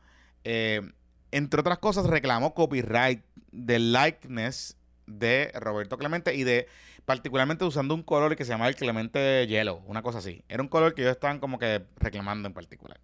[0.43, 0.83] eh,
[1.31, 4.77] entre otras cosas, reclamó copyright del likeness
[5.07, 6.67] de Roberto Clemente y de
[7.05, 10.43] particularmente usando un color que se llamaba el Clemente Yellow, una cosa así.
[10.49, 12.99] Era un color que ellos estaban como que reclamando en particular.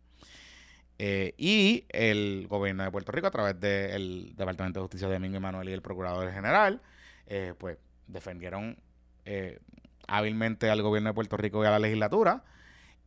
[0.98, 5.38] Eh, y el gobierno de Puerto Rico, a través del Departamento de Justicia de Domingo
[5.38, 6.82] Emanuel y el Procurador General,
[7.26, 8.76] eh, pues defendieron
[9.24, 9.60] eh,
[10.06, 12.44] hábilmente al gobierno de Puerto Rico y a la legislatura.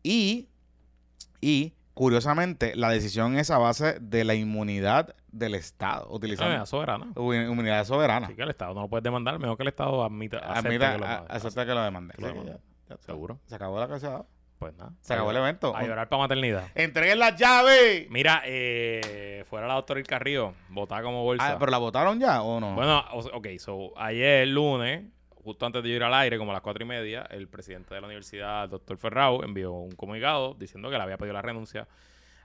[0.02, 0.50] Y,
[1.40, 7.08] y curiosamente, la decisión es a base de la inmunidad del Estado, Ah, utilizando soberana.
[7.16, 8.28] Uni- inmunidad soberana.
[8.28, 10.98] Así que el Estado no lo puede demandar, mejor que el Estado admita, Admita, que
[11.00, 11.34] lo a- mande.
[11.34, 12.14] acepta que lo demande.
[13.00, 13.40] Seguro.
[13.48, 14.26] Se acabó la cosa.
[14.60, 14.94] Pues nada.
[15.02, 15.76] Se acabó el evento.
[15.76, 16.68] a llorar para maternidad.
[16.76, 18.10] Entreguen las llaves.
[18.10, 21.54] Mira, eh, fuera la doctora Il Carrillo, votada como bolsa.
[21.54, 22.74] Ah, ¿Pero la votaron ya o no?
[22.74, 25.04] Bueno, ok, so, ayer lunes,
[25.44, 28.02] justo antes de ir al aire, como a las cuatro y media, el presidente de
[28.02, 31.88] la universidad, el doctor Ferrao, envió un comunicado diciendo que le había pedido la renuncia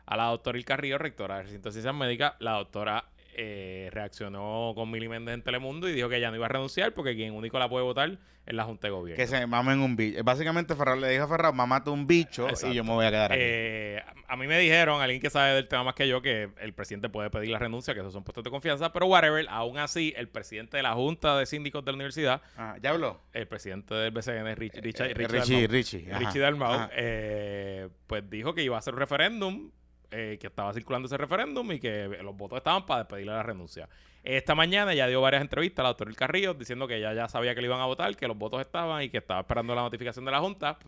[0.06, 2.34] a la doctora Il Carrillo, rectora del recinto de ciencias médicas.
[2.40, 6.46] La doctora eh, reaccionó con Mili Méndez en Telemundo y dijo que ella no iba
[6.46, 9.22] a renunciar porque quien único la puede votar es la Junta de Gobierno.
[9.22, 10.24] que se mamen un bicho.
[10.24, 12.72] Básicamente Ferrao le dijo a Ferrao, mamate un bicho Exacto.
[12.72, 13.40] y yo me voy a quedar aquí.
[13.44, 16.74] Eh, a mí me dijeron, alguien que sabe del tema más que yo, que el
[16.74, 20.12] presidente puede pedir la renuncia, que esos son puestos de confianza, pero whatever, aún así,
[20.16, 23.20] el presidente de la Junta de Síndicos de la universidad, Ah, ¿Ya habló?
[23.32, 26.06] el presidente del BCN, Rich, Rich- Eh, Richie Richie, Dalmau, Richie.
[26.12, 26.90] ajá, Richie Dalmau, ajá.
[26.94, 29.70] eh, pues dijo que iba a hacer un referéndum,
[30.10, 33.88] eh, que estaba circulando ese referéndum y que los votos estaban para despedirle la renuncia.
[34.24, 37.54] Esta mañana ya dio varias entrevistas a la doctora Carrillo diciendo que ella ya sabía
[37.54, 40.24] que le iban a votar, que los votos estaban y que estaba esperando la notificación
[40.24, 40.78] de la Junta,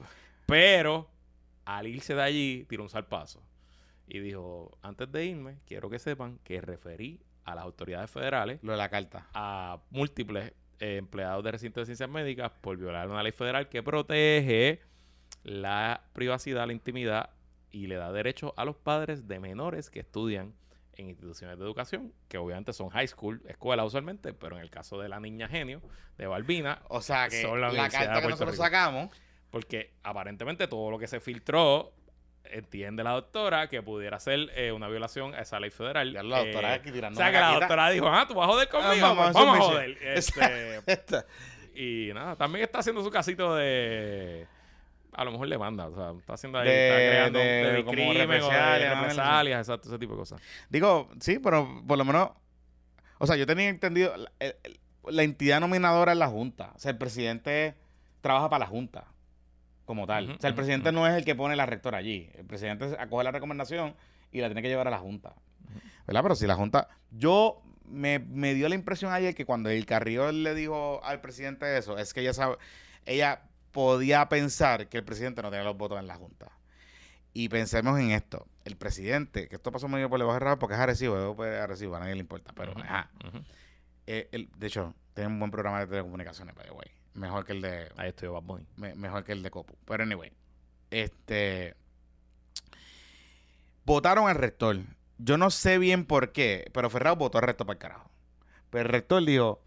[0.46, 1.08] pero
[1.64, 3.42] al irse de allí tiró un salpazo
[4.06, 8.72] y dijo, antes de irme, quiero que sepan que referí a las autoridades federales Lo
[8.72, 9.26] de la carta.
[9.34, 13.82] a múltiples eh, empleados de recintos de ciencias médicas por violar una ley federal que
[13.82, 14.80] protege
[15.42, 17.30] la privacidad, la intimidad
[17.70, 20.54] y le da derecho a los padres de menores que estudian
[20.94, 24.98] en instituciones de educación, que obviamente son high school, escuela usualmente, pero en el caso
[24.98, 25.80] de la niña genio
[26.18, 28.64] de Balbina, O sea que Son la carta que nosotros Rico.
[28.64, 29.10] sacamos,
[29.50, 31.92] porque aparentemente todo lo que se filtró
[32.44, 36.12] entiende la doctora que pudiera ser eh, una violación a esa ley federal.
[36.12, 38.48] ya la doctora Eh, aquí tirando o sea que la doctora dijo, ah, tú vas
[38.48, 39.98] a joder conmigo, vamos, vamos a joder.
[40.86, 41.16] Este,
[41.74, 44.46] y nada, también está haciendo su casito de...
[45.12, 47.84] A lo mejor le manda, o sea, está haciendo ahí, De- está creando de- de,
[47.84, 50.40] como crimen represalias, exacto, ese tipo de cosas.
[50.68, 52.30] Digo, sí, pero por lo menos.
[53.18, 54.14] O sea, yo tenía entendido.
[55.08, 56.72] La entidad nominadora es la Junta.
[56.76, 57.74] O sea, el presidente
[58.20, 59.04] trabaja para la Junta
[59.90, 60.30] como tal.
[60.30, 62.30] O sea, el presidente no es el que pone la rectora allí.
[62.34, 63.96] El presidente acoge la recomendación
[64.30, 65.34] y la tiene que llevar a la Junta.
[66.06, 66.22] ¿Verdad?
[66.22, 66.86] Pero si la Junta...
[67.10, 71.76] Yo me, me dio la impresión ayer que cuando el Carriol le dijo al presidente
[71.76, 72.56] eso, es que ella sabe,
[73.04, 76.46] ella podía pensar que el presidente no tenía los votos en la Junta.
[77.32, 78.46] Y pensemos en esto.
[78.64, 81.98] El presidente, que esto pasó medio por debajo de porque es agresivo, es agresivo, a
[81.98, 83.10] nadie le importa, pero ajá.
[84.06, 86.86] Eh, el- de hecho, tiene un buen programa de telecomunicaciones, by the way.
[87.20, 88.66] Mejor que el de Ahí estoy, Bad Bunny.
[88.76, 89.74] me- mejor que el de Copu.
[89.84, 90.32] Pero anyway,
[90.90, 91.76] este
[93.84, 94.78] votaron al rector.
[95.18, 98.10] Yo no sé bien por qué, pero Ferrao votó al rector para el carajo.
[98.70, 99.60] Pero el rector dijo,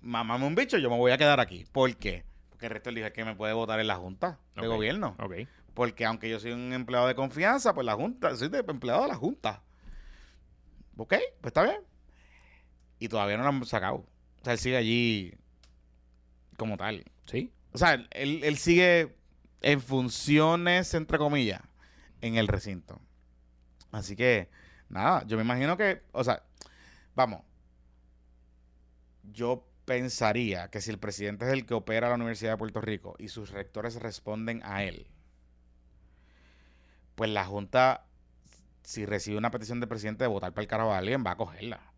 [0.00, 1.66] mamame un bicho, yo me voy a quedar aquí.
[1.72, 2.24] ¿Por qué?
[2.48, 5.14] Porque el rector dijo "Es que me puede votar en la junta de gobierno.
[5.20, 5.34] Ok.
[5.74, 9.08] Porque aunque yo soy un empleado de confianza, pues la junta, soy de empleado de
[9.08, 9.62] la junta.
[10.96, 11.10] Ok,
[11.40, 11.82] pues está bien.
[12.98, 13.96] Y todavía no lo han sacado.
[13.96, 15.34] O sea, él sigue allí
[16.58, 17.04] como tal.
[17.26, 17.50] Sí.
[17.72, 19.16] O sea, él, él sigue
[19.62, 21.62] en funciones, entre comillas,
[22.20, 23.00] en el recinto.
[23.90, 24.50] Así que,
[24.90, 26.42] nada, yo me imagino que, o sea,
[27.14, 27.42] vamos,
[29.32, 33.16] yo pensaría que si el presidente es el que opera la Universidad de Puerto Rico
[33.18, 35.06] y sus rectores responden a él,
[37.14, 38.04] pues la Junta,
[38.82, 41.36] si recibe una petición del presidente de votar para el carajo a alguien, va a
[41.36, 41.92] cogerla.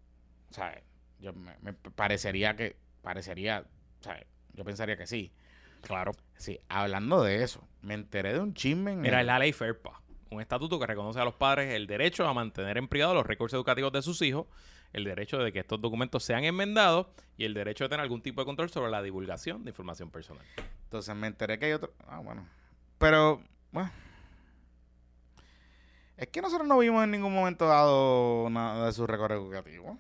[0.51, 0.81] O sea,
[1.19, 3.67] yo me, me parecería que, parecería,
[4.01, 4.25] o sea,
[4.61, 5.33] yo pensaría que sí.
[5.81, 6.13] Claro.
[6.37, 9.53] Sí, hablando de eso, me enteré de un chisme en Mira, el- es la ley
[9.55, 13.27] FERPA, un estatuto que reconoce a los padres el derecho a mantener en privado los
[13.27, 14.47] récords educativos de sus hijos,
[14.93, 17.07] el derecho de que estos documentos sean enmendados
[17.39, 20.45] y el derecho de tener algún tipo de control sobre la divulgación de información personal.
[20.85, 21.95] Entonces me enteré que hay otro.
[22.07, 22.47] Ah, bueno.
[22.99, 23.41] Pero,
[23.73, 23.91] bueno.
[26.19, 29.99] Es que nosotros no vimos en ningún momento dado nada de su récord educativo.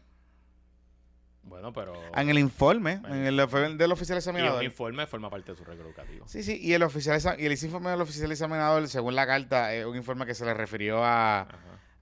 [1.42, 3.16] Bueno, pero En el informe, Bueno.
[3.16, 4.58] en el ofi- del oficial y examinador.
[4.58, 6.26] un informe forma parte de su récord educativo.
[6.28, 9.84] Sí, sí, y el oficial y el informe del oficial examinador, según la carta, es
[9.86, 11.40] un informe que se le refirió a,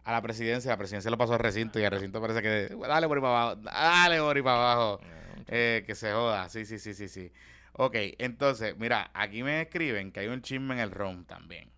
[0.04, 0.70] a la presidencia.
[0.70, 2.74] La presidencia lo pasó al recinto y el recinto parece que.
[2.76, 5.00] Dale por ahí para abajo, dale por ahí para abajo.
[5.02, 5.06] Ah,
[5.50, 7.32] Eh, que se joda, sí, sí, sí, sí, sí.
[7.72, 11.70] Ok, entonces, mira, aquí me escriben que hay un chisme en el ROM también.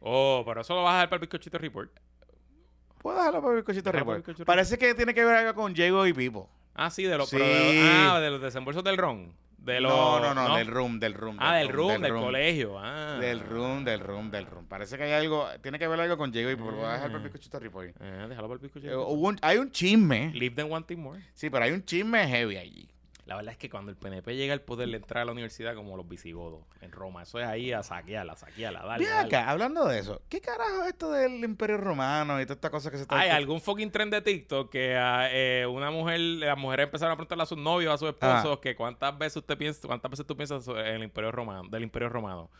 [0.00, 1.92] Oh, pero eso lo vas a dar para el bizcochito report.
[2.98, 4.26] ¿Puedo dejarlo para el bizcochito report?
[4.28, 6.48] el Parece que tiene que ver algo con Diego y Pipo.
[6.82, 7.36] Ah, sí, de los, Sí.
[7.36, 9.32] pero de los- ah, de los desembolsos del RON.
[9.58, 11.36] De los, no, no, no, del room, del room.
[11.38, 12.78] Ah, del room, del, colegio.
[12.78, 13.18] Ah.
[13.20, 14.64] Del room, del room, del room.
[14.66, 16.70] Parece que hay algo, tiene que ver algo con Pipo.
[16.70, 17.24] Lo voy a dejar para el Mm.
[17.24, 17.88] bizcochito report.
[18.00, 19.30] Eh, déjalo para el bizcochito.
[19.32, 20.32] Eh, hay un chisme.
[20.32, 21.20] Live them wanting more.
[21.34, 22.88] Sí, pero hay un chisme heavy allí.
[23.30, 25.76] La verdad es que cuando el PNP llega al poder, le entra a la universidad
[25.76, 27.22] como los visigodos en Roma.
[27.22, 28.82] Eso es ahí a saquearla, a saquearla.
[28.82, 29.28] Dale, dale.
[29.28, 32.90] acá, hablando de eso, ¿qué carajo es esto del Imperio Romano y toda esta cosa
[32.90, 36.58] que se está Hay algún fucking tren de TikTok que a, eh, una mujer, las
[36.58, 39.86] mujeres empezaron a preguntarle a sus novios, a sus esposos, que cuántas veces usted piensa,
[39.86, 42.50] cuántas veces tú piensas en el Imperio Romano, del Imperio Romano.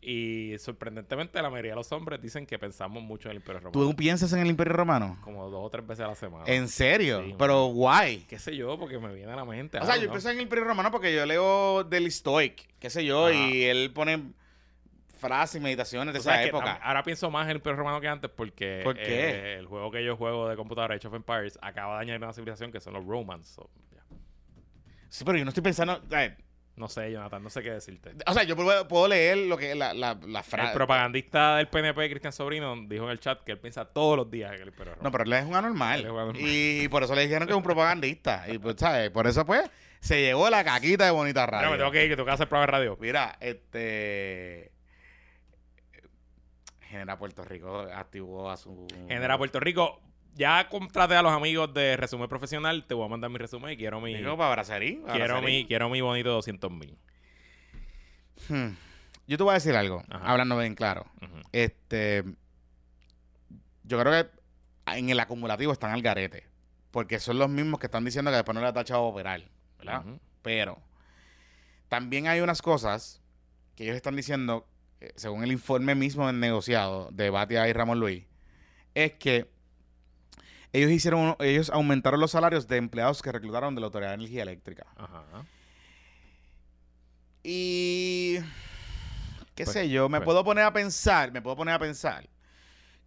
[0.00, 3.72] Y sorprendentemente la mayoría de los hombres dicen que pensamos mucho en el Imperio Romano.
[3.72, 5.18] ¿Tú piensas en el Imperio Romano?
[5.22, 6.44] Como dos o tres veces a la semana.
[6.46, 7.24] ¿En serio?
[7.24, 8.24] Sí, pero guay.
[8.28, 9.78] qué sé yo, porque me viene a la mente.
[9.78, 10.10] O sea, yo ¿no?
[10.10, 13.90] pienso en el Imperio Romano porque yo leo del Stoic, qué sé yo, y él
[13.92, 14.32] pone
[15.18, 16.74] frases y meditaciones de esa época.
[16.74, 19.30] ahora pienso más en el Imperio Romano que antes porque ¿Por qué?
[19.30, 22.32] eh, el juego que yo juego de computadora, Age of Empires, acaba de añadir una
[22.32, 23.48] civilización que son los Romans.
[23.48, 23.68] So.
[25.08, 26.00] Sí, pero yo no estoy pensando...
[26.08, 26.36] sea,
[26.76, 28.12] No sé, Jonathan, no sé qué decirte.
[28.26, 30.74] O sea, yo puedo, puedo leer lo que la, la, la El frase...
[30.74, 34.52] propagandista del PNP, Cristian Sobrino, dijo en el chat que él piensa todos los días
[34.54, 36.00] en el Imperio No, pero él es un anormal.
[36.00, 36.42] Él es un anormal.
[36.42, 38.44] Y por eso le dijeron que es un propagandista.
[38.46, 39.08] y pues, ¿sabes?
[39.08, 39.70] Por eso, pues,
[40.00, 41.60] se llevó la caquita de Bonita Radio.
[41.60, 42.98] Pero me tengo que ir, que tengo que hacer prueba de radio.
[43.00, 44.70] Mira, este...
[46.82, 48.86] Genera Puerto Rico activó a su...
[49.08, 50.00] Genera Puerto Rico.
[50.36, 52.84] Ya contraté a los amigos de resumen profesional.
[52.86, 55.00] Te voy a mandar mi resumen y quiero mi, Digo, para Bracerín.
[55.02, 55.60] para quiero Bracerín.
[55.60, 56.96] mi, quiero mi bonito 200 mil.
[58.48, 58.74] Hmm.
[59.26, 60.30] Yo te voy a decir algo, Ajá.
[60.30, 61.06] hablando bien claro.
[61.52, 62.22] Este,
[63.82, 64.30] yo creo que
[64.94, 66.44] en el acumulativo están al garete.
[66.90, 69.42] Porque son los mismos que están diciendo que después no le ha tachado a operar.
[69.78, 70.04] ¿Verdad?
[70.42, 70.78] Pero
[71.88, 73.22] también hay unas cosas
[73.74, 74.66] que ellos están diciendo,
[75.00, 78.24] eh, según el informe mismo del negociado de Batia y Ramón Luis,
[78.94, 79.50] es que
[80.76, 84.14] ellos hicieron, uno- ellos aumentaron los salarios de empleados que reclutaron de la Autoridad de
[84.16, 84.86] Energía Eléctrica.
[84.96, 85.24] Ajá.
[87.42, 88.38] Y
[89.54, 90.24] qué Pues, sé yo, me pues.
[90.24, 92.28] puedo poner a pensar, me puedo poner a pensar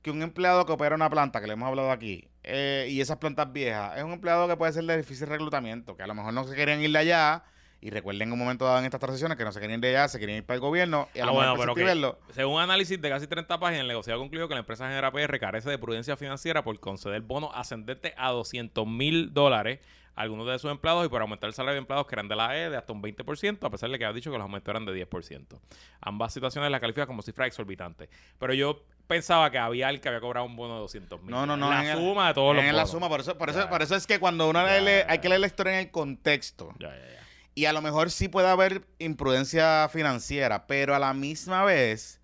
[0.01, 3.17] que un empleado que opera una planta, que le hemos hablado aquí, eh, y esas
[3.17, 6.33] plantas viejas, es un empleado que puede ser de difícil reclutamiento, que a lo mejor
[6.33, 7.43] no se querían ir de allá,
[7.81, 9.97] y recuerden en un momento dado en estas transiciones que no se querían ir de
[9.97, 12.17] allá, se querían ir para el gobierno, y a Ah, lo bueno, pero.
[12.33, 15.39] Según un análisis de casi 30 páginas, el negociado concluyó que la empresa Genera PR
[15.39, 19.79] carece de prudencia financiera por conceder bonos ascendentes a 200 mil dólares
[20.15, 22.57] algunos de sus empleados y por aumentar el salario de empleados que eran de la
[22.57, 24.85] E de hasta un 20%, a pesar de que ha dicho que los aumentos eran
[24.85, 25.61] de 10%.
[26.01, 28.09] Ambas situaciones la califica como cifra exorbitante.
[28.37, 31.31] Pero yo pensaba que había alguien que había cobrado un bono de 200 mil.
[31.31, 31.69] No, no, no.
[31.69, 32.91] La en el- suma de todos los En la bonos.
[32.91, 33.69] suma, por eso, por eso, Ya.
[33.69, 36.73] por eso es que cuando uno lee, hay que leer la historia en el contexto.
[36.79, 37.19] Ya, ya, ya.
[37.55, 42.21] Y a lo mejor sí puede haber imprudencia financiera, pero a la misma vez,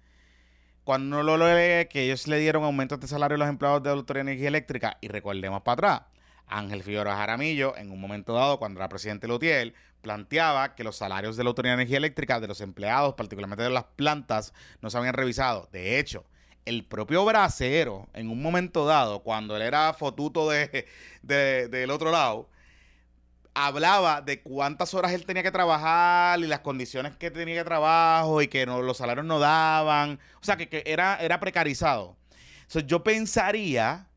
[0.83, 3.89] cuando uno lo lee que ellos le dieron aumentos de salario a los empleados de
[3.89, 6.01] la Autoridad de Energía Eléctrica, y recordemos para atrás,
[6.47, 10.95] Ángel Figueroa Jaramillo, en un momento dado, cuando era presidente de Lutiel, planteaba que los
[10.95, 14.89] salarios de la Autoridad de Energía Eléctrica, de los empleados, particularmente de las plantas, no
[14.91, 15.67] se habían revisado.
[15.71, 16.23] De hecho,
[16.65, 20.85] el propio bracero, en un momento dado, cuando él era fotuto de,
[21.23, 22.47] de- del otro lado,
[23.55, 28.41] hablaba de cuántas horas él tenía que trabajar y las condiciones que tenía que trabajo
[28.41, 30.19] y que no, los salarios no daban.
[30.41, 32.17] O sea, que, que era, era precarizado.
[32.61, 34.07] Entonces, yo pensaría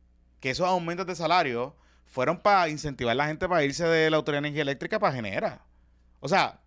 [0.40, 1.76] que esos aumentos de salario
[2.06, 5.12] fueron para incentivar a la gente para irse de la Autoridad de Energía Eléctrica para
[5.14, 5.62] Genera.
[6.20, 6.58] O sea,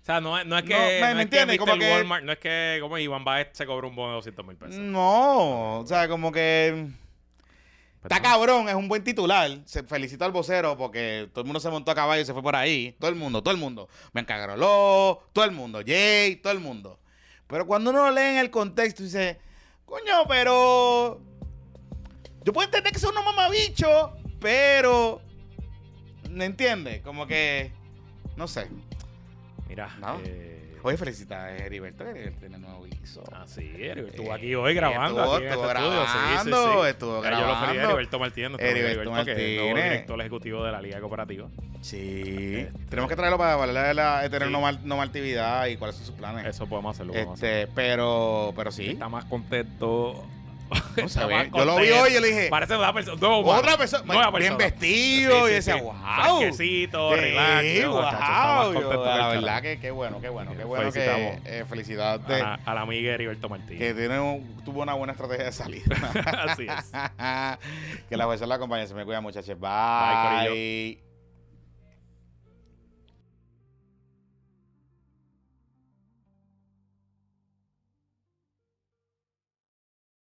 [0.00, 0.74] O sea, no, es- no es que.
[0.74, 3.48] No, me- no me es entiendes, como que- Walmart, no es que como Iván Baez
[3.52, 4.74] se cobró un bono de 200 mil pesos.
[4.76, 5.80] no.
[5.80, 6.88] O sea, como que.
[8.02, 9.48] Está cabrón, es un buen titular.
[9.64, 12.42] Se felicita al vocero porque todo el mundo se montó a caballo y se fue
[12.42, 12.96] por ahí.
[12.98, 13.88] Todo el mundo, todo el mundo.
[14.12, 15.80] Me encagroló, todo el mundo.
[15.86, 16.98] Jay, todo el mundo.
[17.46, 19.38] Pero cuando uno lee en el contexto dice,
[19.84, 21.20] coño, pero.
[22.44, 25.20] Yo puedo entender que son unos mamabichos, pero.
[26.28, 27.02] ¿Me entiendes?
[27.02, 27.72] Como que.
[28.36, 28.68] No sé.
[29.68, 29.94] Mira.
[30.00, 30.18] No.
[30.24, 33.22] eh, Oye, felicita a Heriberto, que tiene nuevo guiso.
[33.32, 35.20] Ah, sí, Heriberto estuvo Eh, aquí hoy grabando.
[35.20, 36.18] estuvo- aquí en estuvo este estudio, sí, sí,
[36.50, 36.88] grabando, sí.
[36.90, 37.82] estuvo Ya Yo lo grabando.
[37.82, 39.90] Heriberto Martínez, Heriberto Heriberto, que es el nuevo Martínez.
[39.92, 41.48] director ejecutivo de la Liga Cooperativa.
[41.82, 42.56] Sí.
[42.66, 44.52] Este- Tenemos que traerlo para hablar de la eterna Sí.
[44.52, 46.46] normal- normatividad y cuáles son sus planes.
[46.46, 47.12] Eso podemos hacerlo.
[47.12, 47.62] podemos hacerlo.
[47.62, 48.90] este, pero, pero sí.
[48.90, 50.24] Está más contento.
[50.96, 51.58] No.
[51.58, 53.28] Yo lo vi hoy y le dije, Parece una persona.
[53.28, 54.56] otra persona, nueva bien persona.
[54.58, 55.80] vestido, Sí, y decía, sí.
[55.80, 56.38] wow.
[56.40, 57.86] Fresquecito, relax.
[57.86, 58.72] wow.
[58.74, 62.38] Yo, la verdad que qué bueno, qué bueno, qué bueno que eh, felicidades de- A
[62.38, 63.78] la, a la amiga Heriberto Martínez.
[63.78, 65.82] que tiene un- tuvo una buena estrategia de salir.
[66.48, 66.92] Así es.
[68.08, 69.58] que la fuerza la acompañe, se me cuida muchachos.
[69.58, 71.11] Bye, Bye.